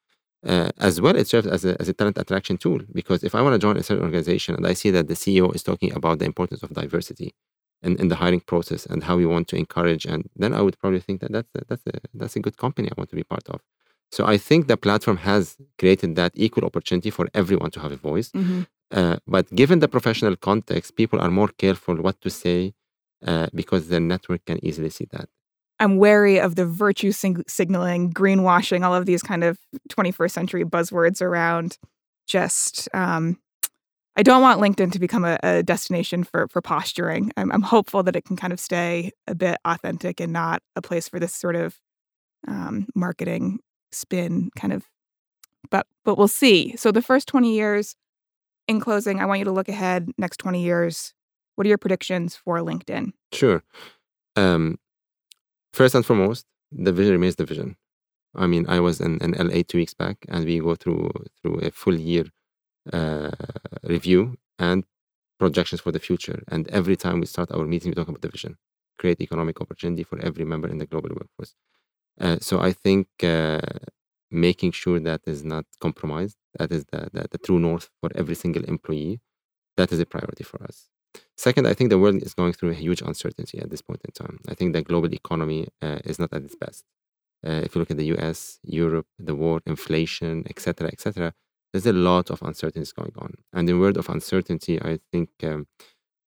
uh, 0.46 0.70
as 0.78 1.00
well, 1.00 1.16
it 1.16 1.28
serves 1.28 1.46
as 1.46 1.64
a, 1.64 1.80
as 1.80 1.88
a 1.88 1.92
talent 1.92 2.18
attraction 2.18 2.56
tool 2.56 2.80
because 2.92 3.22
if 3.24 3.34
I 3.34 3.42
want 3.42 3.54
to 3.54 3.58
join 3.58 3.76
a 3.76 3.82
certain 3.82 4.04
organization 4.04 4.54
and 4.54 4.66
I 4.66 4.72
see 4.72 4.90
that 4.90 5.08
the 5.08 5.14
CEO 5.14 5.54
is 5.54 5.62
talking 5.62 5.92
about 5.94 6.18
the 6.18 6.24
importance 6.24 6.62
of 6.62 6.70
diversity 6.70 7.34
in, 7.82 7.96
in 8.00 8.08
the 8.08 8.16
hiring 8.16 8.40
process 8.40 8.86
and 8.86 9.04
how 9.04 9.16
we 9.16 9.26
want 9.26 9.48
to 9.48 9.56
encourage, 9.56 10.06
and 10.06 10.28
then 10.36 10.54
I 10.54 10.62
would 10.62 10.78
probably 10.78 11.00
think 11.00 11.20
that 11.20 11.32
that's 11.32 11.50
a, 11.54 11.64
that's 11.68 11.86
a, 11.86 11.92
that's 12.14 12.36
a 12.36 12.40
good 12.40 12.56
company 12.56 12.88
I 12.90 12.94
want 12.96 13.10
to 13.10 13.16
be 13.16 13.24
part 13.24 13.48
of. 13.48 13.60
So 14.10 14.26
I 14.26 14.38
think 14.38 14.66
the 14.66 14.76
platform 14.76 15.18
has 15.18 15.56
created 15.78 16.16
that 16.16 16.32
equal 16.34 16.64
opportunity 16.64 17.10
for 17.10 17.28
everyone 17.34 17.70
to 17.72 17.80
have 17.80 17.92
a 17.92 17.96
voice. 17.96 18.30
Mhm. 18.32 18.66
Uh, 18.92 19.16
but 19.26 19.48
given 19.54 19.78
the 19.78 19.88
professional 19.88 20.34
context, 20.36 20.96
people 20.96 21.20
are 21.20 21.30
more 21.30 21.48
careful 21.64 21.96
what 21.96 22.20
to 22.22 22.30
say 22.30 22.74
uh, 23.24 23.46
because 23.54 23.86
their 23.88 24.00
network 24.00 24.44
can 24.46 24.58
easily 24.64 24.90
see 24.90 25.06
that. 25.12 25.28
I'm 25.80 25.96
wary 25.96 26.38
of 26.38 26.54
the 26.54 26.66
virtue 26.66 27.10
sig- 27.10 27.48
signaling, 27.48 28.12
greenwashing, 28.12 28.84
all 28.84 28.94
of 28.94 29.06
these 29.06 29.22
kind 29.22 29.42
of 29.42 29.58
21st 29.88 30.30
century 30.30 30.64
buzzwords 30.64 31.22
around 31.22 31.78
just. 32.26 32.88
Um, 32.94 33.38
I 34.16 34.22
don't 34.22 34.42
want 34.42 34.60
LinkedIn 34.60 34.92
to 34.92 34.98
become 34.98 35.24
a, 35.24 35.38
a 35.42 35.62
destination 35.62 36.24
for 36.24 36.46
for 36.48 36.60
posturing. 36.60 37.32
I'm, 37.36 37.50
I'm 37.50 37.62
hopeful 37.62 38.02
that 38.02 38.16
it 38.16 38.24
can 38.24 38.36
kind 38.36 38.52
of 38.52 38.60
stay 38.60 39.12
a 39.26 39.34
bit 39.34 39.58
authentic 39.64 40.20
and 40.20 40.32
not 40.32 40.62
a 40.76 40.82
place 40.82 41.08
for 41.08 41.18
this 41.18 41.34
sort 41.34 41.56
of 41.56 41.78
um, 42.46 42.86
marketing 42.94 43.60
spin 43.92 44.50
kind 44.56 44.72
of. 44.72 44.84
But 45.70 45.86
but 46.04 46.18
we'll 46.18 46.28
see. 46.28 46.76
So 46.76 46.92
the 46.92 47.02
first 47.02 47.26
20 47.28 47.54
years. 47.54 47.96
In 48.68 48.78
closing, 48.78 49.18
I 49.18 49.24
want 49.24 49.40
you 49.40 49.44
to 49.46 49.50
look 49.50 49.68
ahead 49.68 50.10
next 50.16 50.36
20 50.36 50.62
years. 50.62 51.12
What 51.56 51.66
are 51.66 51.68
your 51.68 51.78
predictions 51.78 52.36
for 52.36 52.58
LinkedIn? 52.58 53.10
Sure. 53.32 53.64
Um, 54.36 54.78
first 55.72 55.94
and 55.94 56.04
foremost, 56.04 56.46
the 56.72 56.92
vision 56.92 57.12
remains 57.12 57.36
the 57.36 57.44
vision. 57.44 57.76
I 58.34 58.46
mean, 58.46 58.66
I 58.68 58.80
was 58.80 59.00
in, 59.00 59.18
in 59.22 59.32
LA 59.32 59.62
two 59.66 59.78
weeks 59.78 59.94
back, 59.94 60.18
and 60.28 60.44
we 60.44 60.60
go 60.60 60.74
through 60.76 61.10
through 61.42 61.58
a 61.60 61.70
full 61.70 61.98
year 61.98 62.26
uh, 62.92 63.30
review 63.84 64.36
and 64.58 64.84
projections 65.38 65.80
for 65.80 65.92
the 65.92 66.00
future. 66.00 66.42
And 66.48 66.68
every 66.68 66.96
time 66.96 67.20
we 67.20 67.26
start 67.26 67.50
our 67.52 67.66
meeting, 67.66 67.90
we 67.90 67.94
talk 67.96 68.08
about 68.08 68.22
the 68.22 68.30
vision, 68.30 68.56
create 68.98 69.20
economic 69.20 69.60
opportunity 69.60 70.04
for 70.04 70.18
every 70.20 70.44
member 70.44 70.68
in 70.68 70.78
the 70.78 70.86
global 70.86 71.10
workforce. 71.10 71.54
Uh, 72.20 72.38
so 72.40 72.60
I 72.60 72.72
think 72.72 73.08
uh, 73.22 73.60
making 74.30 74.72
sure 74.72 75.00
that 75.00 75.22
is 75.26 75.44
not 75.44 75.64
compromised, 75.80 76.36
that 76.58 76.72
is 76.72 76.84
the, 76.92 77.08
the, 77.12 77.28
the 77.30 77.38
true 77.38 77.58
north 77.58 77.88
for 78.00 78.10
every 78.14 78.34
single 78.34 78.64
employee, 78.64 79.20
that 79.76 79.92
is 79.92 80.00
a 80.00 80.06
priority 80.06 80.44
for 80.44 80.62
us. 80.64 80.88
Second, 81.36 81.66
I 81.66 81.74
think 81.74 81.90
the 81.90 81.98
world 81.98 82.22
is 82.22 82.34
going 82.34 82.52
through 82.52 82.70
a 82.70 82.74
huge 82.74 83.00
uncertainty 83.00 83.58
at 83.58 83.70
this 83.70 83.82
point 83.82 84.00
in 84.04 84.12
time. 84.12 84.38
I 84.48 84.54
think 84.54 84.72
the 84.72 84.82
global 84.82 85.12
economy 85.12 85.68
uh, 85.80 85.98
is 86.04 86.18
not 86.18 86.32
at 86.32 86.42
its 86.42 86.54
best. 86.54 86.84
Uh, 87.46 87.62
if 87.64 87.74
you 87.74 87.78
look 87.78 87.90
at 87.90 87.96
the 87.96 88.06
U.S., 88.06 88.58
Europe, 88.62 89.06
the 89.18 89.34
war, 89.34 89.60
inflation, 89.66 90.44
etc., 90.48 90.88
etc., 90.88 91.32
there's 91.72 91.86
a 91.86 91.92
lot 91.92 92.30
of 92.30 92.42
uncertainties 92.42 92.92
going 92.92 93.12
on. 93.16 93.34
And 93.52 93.68
in 93.70 93.80
word 93.80 93.96
of 93.96 94.08
uncertainty, 94.08 94.80
I 94.82 94.98
think 95.10 95.30
um, 95.44 95.66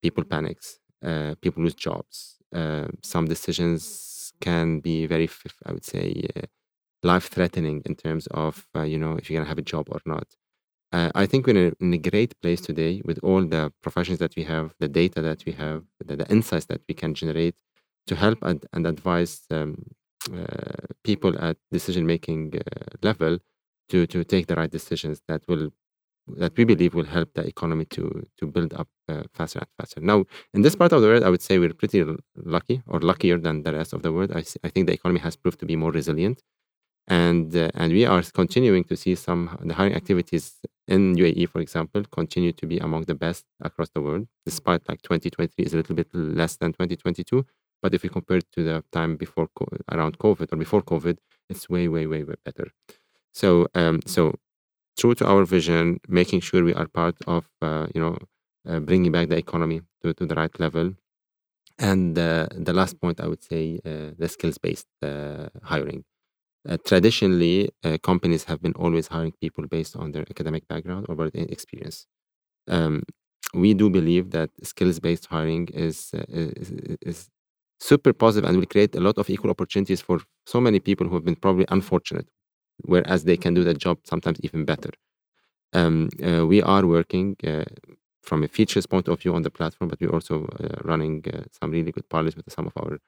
people 0.01 0.23
panics, 0.23 0.79
uh, 1.05 1.35
people 1.41 1.63
lose 1.63 1.75
jobs. 1.75 2.37
Uh, 2.55 2.87
some 3.03 3.25
decisions 3.25 4.33
can 4.41 4.79
be 4.79 5.05
very, 5.05 5.29
I 5.65 5.73
would 5.73 5.85
say, 5.85 6.27
uh, 6.35 6.41
life-threatening 7.03 7.81
in 7.85 7.95
terms 7.95 8.27
of 8.27 8.67
uh, 8.75 8.81
you 8.81 8.97
know 8.97 9.13
if 9.17 9.29
you're 9.29 9.37
gonna 9.39 9.49
have 9.49 9.57
a 9.57 9.61
job 9.61 9.87
or 9.91 10.01
not. 10.05 10.27
Uh, 10.93 11.09
I 11.15 11.25
think 11.25 11.47
we're 11.47 11.57
in 11.57 11.73
a, 11.81 11.85
in 11.85 11.93
a 11.93 11.97
great 11.97 12.39
place 12.41 12.61
today 12.61 13.01
with 13.03 13.19
all 13.23 13.43
the 13.43 13.73
professions 13.81 14.19
that 14.19 14.35
we 14.35 14.43
have, 14.43 14.75
the 14.79 14.87
data 14.87 15.21
that 15.21 15.43
we 15.45 15.53
have, 15.53 15.83
the, 16.05 16.15
the 16.15 16.29
insights 16.31 16.67
that 16.67 16.81
we 16.87 16.93
can 16.93 17.15
generate 17.15 17.55
to 18.07 18.15
help 18.15 18.39
and, 18.43 18.65
and 18.73 18.85
advise 18.85 19.41
um, 19.51 19.75
uh, 20.33 20.85
people 21.03 21.37
at 21.39 21.57
decision 21.71 22.05
making 22.05 22.53
uh, 22.55 22.85
level 23.01 23.39
to 23.89 24.07
to 24.07 24.23
take 24.23 24.47
the 24.47 24.55
right 24.55 24.71
decisions 24.71 25.21
that 25.27 25.41
will 25.47 25.71
that 26.37 26.55
we 26.57 26.65
believe 26.65 26.93
will 26.95 27.11
help 27.17 27.33
the 27.33 27.45
economy 27.45 27.85
to 27.85 28.27
to 28.37 28.47
build 28.47 28.73
up 28.73 28.89
uh, 29.09 29.23
faster 29.33 29.59
and 29.59 29.69
faster. 29.79 30.01
Now, 30.01 30.25
in 30.53 30.61
this 30.63 30.75
part 30.75 30.93
of 30.93 31.01
the 31.01 31.07
world, 31.07 31.23
I 31.23 31.29
would 31.29 31.41
say 31.41 31.59
we're 31.59 31.73
pretty 31.73 32.03
lucky 32.37 32.83
or 32.87 32.99
luckier 33.01 33.37
than 33.39 33.63
the 33.63 33.73
rest 33.73 33.93
of 33.93 34.03
the 34.03 34.13
world. 34.13 34.31
I 34.33 34.43
think 34.69 34.87
the 34.87 34.93
economy 34.93 35.21
has 35.21 35.35
proved 35.35 35.59
to 35.61 35.65
be 35.65 35.75
more 35.75 35.91
resilient. 35.91 36.41
and 37.07 37.55
uh, 37.55 37.69
and 37.75 37.91
we 37.93 38.05
are 38.05 38.23
continuing 38.41 38.83
to 38.85 38.95
see 38.95 39.15
some 39.15 39.57
the 39.63 39.73
hiring 39.73 39.95
activities 39.95 40.45
in 40.87 41.15
UAE, 41.15 41.47
for 41.49 41.61
example, 41.61 42.03
continue 42.11 42.51
to 42.53 42.65
be 42.67 42.77
among 42.79 43.03
the 43.05 43.15
best 43.15 43.45
across 43.61 43.89
the 43.89 44.01
world, 44.01 44.27
despite 44.45 44.87
like 44.89 45.01
2023 45.01 45.65
is 45.65 45.73
a 45.73 45.77
little 45.77 45.95
bit 45.95 46.09
less 46.13 46.57
than 46.57 46.73
2022. 46.73 47.45
But 47.81 47.93
if 47.93 48.03
we 48.03 48.09
compare 48.09 48.37
it 48.37 48.47
to 48.53 48.63
the 48.63 48.83
time 48.91 49.17
before 49.17 49.49
around 49.91 50.17
COVID 50.19 50.51
or 50.53 50.57
before 50.57 50.81
COVID, 50.81 51.17
it's 51.49 51.69
way, 51.69 51.87
way, 51.87 52.07
way, 52.07 52.23
way 52.23 52.35
better. 52.45 52.67
So, 53.33 53.67
um, 53.75 54.01
so 54.05 54.35
true 54.97 55.15
to 55.15 55.25
our 55.25 55.45
vision, 55.45 55.99
making 56.07 56.41
sure 56.41 56.63
we 56.63 56.73
are 56.73 56.87
part 56.87 57.15
of, 57.27 57.47
uh, 57.61 57.87
you 57.93 58.01
know, 58.01 58.17
uh, 58.67 58.79
bringing 58.79 59.11
back 59.11 59.29
the 59.29 59.37
economy 59.37 59.81
to, 60.01 60.13
to 60.13 60.25
the 60.25 60.35
right 60.35 60.57
level. 60.59 60.93
And 61.79 62.17
uh, 62.17 62.47
the 62.51 62.73
last 62.73 62.99
point, 63.01 63.19
I 63.19 63.27
would 63.27 63.43
say, 63.43 63.79
uh, 63.85 64.11
the 64.17 64.27
skills-based 64.29 64.87
uh, 65.01 65.49
hiring. 65.63 66.03
Uh, 66.67 66.77
traditionally, 66.85 67.69
uh, 67.83 67.97
companies 68.03 68.45
have 68.45 68.61
been 68.61 68.73
always 68.73 69.07
hiring 69.07 69.33
people 69.41 69.67
based 69.67 69.95
on 69.97 70.11
their 70.11 70.23
academic 70.29 70.65
background 70.67 71.05
or 71.09 71.15
their 71.29 71.45
experience. 71.49 72.07
Um, 72.69 73.03
we 73.53 73.73
do 73.73 73.89
believe 73.89 74.31
that 74.31 74.49
skills-based 74.63 75.27
hiring 75.27 75.67
is, 75.73 76.11
uh, 76.15 76.23
is, 76.29 76.71
is 77.01 77.29
super 77.79 78.13
positive 78.13 78.49
and 78.49 78.57
will 78.59 78.67
create 78.67 78.95
a 78.95 79.01
lot 79.01 79.17
of 79.17 79.29
equal 79.29 79.51
opportunities 79.51 80.01
for 80.01 80.21
so 80.47 80.61
many 80.61 80.79
people 80.79 81.07
who 81.07 81.15
have 81.15 81.25
been 81.25 81.35
probably 81.35 81.65
unfortunate, 81.69 82.27
whereas 82.85 83.25
they 83.25 83.37
can 83.37 83.53
do 83.53 83.63
the 83.63 83.73
job 83.73 83.99
sometimes 84.05 84.39
even 84.43 84.65
better. 84.65 84.91
Um, 85.73 86.09
uh, 86.25 86.45
we 86.45 86.61
are 86.61 86.85
working 86.85 87.35
uh, 87.45 87.65
from 88.23 88.43
a 88.43 88.47
features 88.47 88.85
point 88.85 89.07
of 89.07 89.21
view 89.21 89.35
on 89.35 89.41
the 89.43 89.51
platform, 89.51 89.89
but 89.89 89.99
we're 90.01 90.13
also 90.13 90.47
running 90.83 91.23
some 91.59 91.71
really 91.71 91.91
good 91.91 92.07
pilots 92.09 92.35
with 92.35 92.51
some 92.51 92.67
of 92.67 92.73
our 92.77 92.99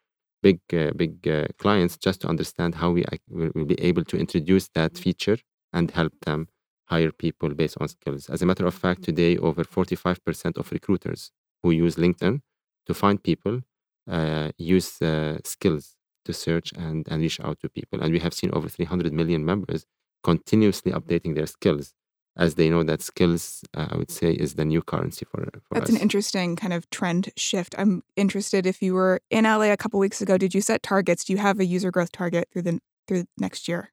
big 0.42 0.60
uh, 0.74 0.92
big 0.96 1.28
uh, 1.28 1.46
clients 1.58 1.98
just 1.98 2.22
to 2.22 2.28
understand 2.28 2.76
how 2.76 2.92
we 2.92 3.04
will 3.30 3.66
be 3.66 3.80
able 3.82 4.04
to 4.06 4.18
introduce 4.18 4.68
that 4.70 4.98
feature 4.98 5.38
and 5.74 5.92
help 5.92 6.14
them 6.22 6.48
hire 6.86 7.12
people 7.12 7.50
based 7.50 7.78
on 7.82 7.88
skills. 7.88 8.30
As 8.30 8.42
a 8.42 8.46
matter 8.46 8.66
of 8.66 8.76
fact, 8.76 9.04
today 9.04 9.38
over 9.38 9.64
45% 9.64 10.58
of 10.58 10.72
recruiters 10.72 11.32
who 11.64 11.72
use 11.72 11.96
LinkedIn 11.96 12.42
to 12.86 12.94
find 12.94 13.22
people 13.22 13.62
uh, 14.10 14.52
use 14.58 15.02
uh, 15.02 15.40
skills 15.44 15.96
to 16.26 16.34
search 16.34 16.72
and, 16.74 17.08
and 17.10 17.22
reach 17.22 17.40
out 17.40 17.60
to 17.62 17.70
people. 17.70 18.02
And 18.02 18.12
we 18.12 18.20
have 18.20 18.34
seen 18.34 18.52
over 18.54 18.70
300 18.70 19.12
million 19.14 19.44
members 19.44 19.86
continuously 20.24 20.92
updating 20.92 21.36
their 21.36 21.48
skills 21.48 21.94
as 22.38 22.56
they 22.56 22.70
know 22.70 22.84
that 22.84 23.02
skills, 23.02 23.64
uh, 23.74 23.88
I 23.92 23.98
would 23.98 24.12
say, 24.12 24.32
is 24.32 24.56
the 24.56 24.66
new 24.66 24.82
currency 24.82 25.26
for, 25.26 25.46
for 25.68 25.74
That's 25.74 25.90
us. 25.90 25.96
an 25.96 26.02
interesting 26.02 26.56
kind 26.56 26.74
of 26.74 26.90
trend 26.90 27.32
shift. 27.38 27.76
I'm 27.78 28.04
interested 28.16 28.66
if 28.66 28.82
you 28.82 28.94
were 28.94 29.22
in 29.30 29.46
LA 29.46 29.72
a 29.72 29.78
couple 29.78 30.00
weeks 30.00 30.22
ago, 30.22 30.38
did 30.38 30.54
you 30.54 30.62
set 30.62 30.84
targets? 30.84 31.24
Do 31.24 31.34
you 31.34 31.40
have 31.40 31.60
a 31.60 31.66
user 31.66 31.92
growth 31.92 32.12
target 32.12 32.50
through 32.52 32.64
the 32.64 32.80
through 33.08 33.26
next 33.38 33.68
year? 33.68 33.92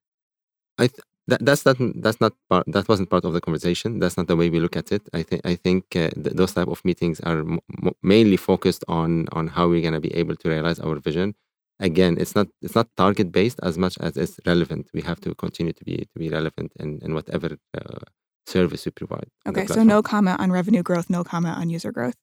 I 0.77 0.87
th- 0.87 0.99
that, 1.27 1.45
that's 1.45 1.65
not 1.65 1.77
that's 1.95 2.19
not 2.19 2.33
part 2.49 2.65
that 2.67 2.89
wasn't 2.89 3.09
part 3.09 3.23
of 3.23 3.33
the 3.33 3.39
conversation. 3.39 3.99
That's 3.99 4.17
not 4.17 4.27
the 4.27 4.35
way 4.35 4.49
we 4.49 4.59
look 4.59 4.75
at 4.75 4.91
it. 4.91 5.03
I 5.13 5.23
think 5.23 5.41
I 5.45 5.55
think 5.55 5.85
uh, 5.95 6.09
th- 6.09 6.35
those 6.35 6.53
type 6.53 6.67
of 6.67 6.83
meetings 6.83 7.21
are 7.21 7.39
m- 7.39 7.59
mainly 8.01 8.37
focused 8.37 8.83
on 8.89 9.27
on 9.31 9.47
how 9.47 9.69
we're 9.69 9.81
going 9.81 9.93
to 9.93 10.01
be 10.01 10.13
able 10.15 10.35
to 10.35 10.49
realize 10.49 10.79
our 10.79 10.99
vision. 10.99 11.35
Again, 11.79 12.17
it's 12.19 12.35
not 12.35 12.47
it's 12.61 12.75
not 12.75 12.89
target 12.97 13.31
based 13.31 13.59
as 13.63 13.77
much 13.77 13.97
as 13.99 14.17
it's 14.17 14.37
relevant. 14.45 14.89
We 14.93 15.01
have 15.01 15.21
to 15.21 15.33
continue 15.35 15.73
to 15.73 15.83
be 15.85 15.97
to 16.11 16.19
be 16.19 16.29
relevant 16.29 16.73
in 16.77 16.99
in 17.01 17.13
whatever 17.13 17.57
uh, 17.77 18.03
service 18.45 18.85
we 18.85 18.91
provide. 18.91 19.27
Okay, 19.47 19.65
so 19.67 19.83
no 19.83 20.01
comment 20.01 20.39
on 20.39 20.51
revenue 20.51 20.83
growth, 20.83 21.09
no 21.09 21.23
comment 21.23 21.57
on 21.57 21.69
user 21.69 21.91
growth. 21.91 22.15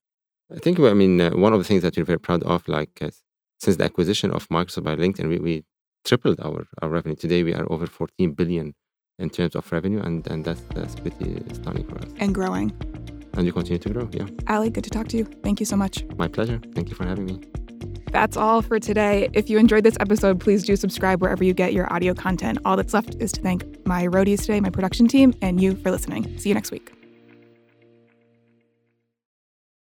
I 0.54 0.58
think, 0.58 0.80
I 0.80 0.94
mean, 0.94 1.20
uh, 1.20 1.30
one 1.30 1.52
of 1.52 1.60
the 1.60 1.64
things 1.64 1.82
that 1.82 1.96
we're 1.96 2.04
very 2.04 2.18
proud 2.18 2.42
of, 2.42 2.66
like 2.68 2.98
uh, 3.00 3.10
since 3.58 3.76
the 3.76 3.84
acquisition 3.84 4.30
of 4.32 4.48
Microsoft 4.48 4.84
by 4.84 4.96
LinkedIn, 4.96 5.28
we, 5.28 5.38
we 5.38 5.64
tripled 6.04 6.40
our, 6.40 6.66
our 6.82 6.88
revenue. 6.88 7.14
Today, 7.14 7.42
we 7.44 7.54
are 7.54 7.70
over 7.70 7.86
14 7.86 8.32
billion 8.32 8.74
in 9.18 9.30
terms 9.30 9.54
of 9.54 9.70
revenue, 9.70 10.00
and, 10.00 10.26
and 10.26 10.44
that's, 10.44 10.62
that's 10.74 10.96
pretty 10.96 11.42
stunning 11.52 11.86
for 11.86 11.98
us. 11.98 12.10
And 12.18 12.34
growing. 12.34 12.72
And 13.34 13.44
we 13.44 13.52
continue 13.52 13.78
to 13.78 13.90
grow, 13.90 14.08
yeah. 14.12 14.26
Ali, 14.48 14.70
good 14.70 14.84
to 14.84 14.90
talk 14.90 15.06
to 15.08 15.16
you. 15.16 15.24
Thank 15.44 15.60
you 15.60 15.66
so 15.66 15.76
much. 15.76 16.04
My 16.16 16.26
pleasure. 16.26 16.60
Thank 16.74 16.88
you 16.88 16.96
for 16.96 17.04
having 17.04 17.26
me. 17.26 17.40
That's 18.12 18.36
all 18.36 18.62
for 18.62 18.78
today. 18.78 19.28
If 19.32 19.48
you 19.48 19.58
enjoyed 19.58 19.84
this 19.84 19.96
episode, 20.00 20.40
please 20.40 20.64
do 20.64 20.76
subscribe 20.76 21.20
wherever 21.20 21.44
you 21.44 21.54
get 21.54 21.72
your 21.72 21.92
audio 21.92 22.14
content. 22.14 22.58
All 22.64 22.76
that's 22.76 22.94
left 22.94 23.16
is 23.20 23.32
to 23.32 23.40
thank 23.40 23.64
my 23.86 24.06
roadies 24.06 24.40
today, 24.40 24.60
my 24.60 24.70
production 24.70 25.08
team, 25.08 25.34
and 25.42 25.60
you 25.60 25.76
for 25.76 25.90
listening. 25.90 26.38
See 26.38 26.48
you 26.48 26.54
next 26.54 26.70
week. 26.70 26.99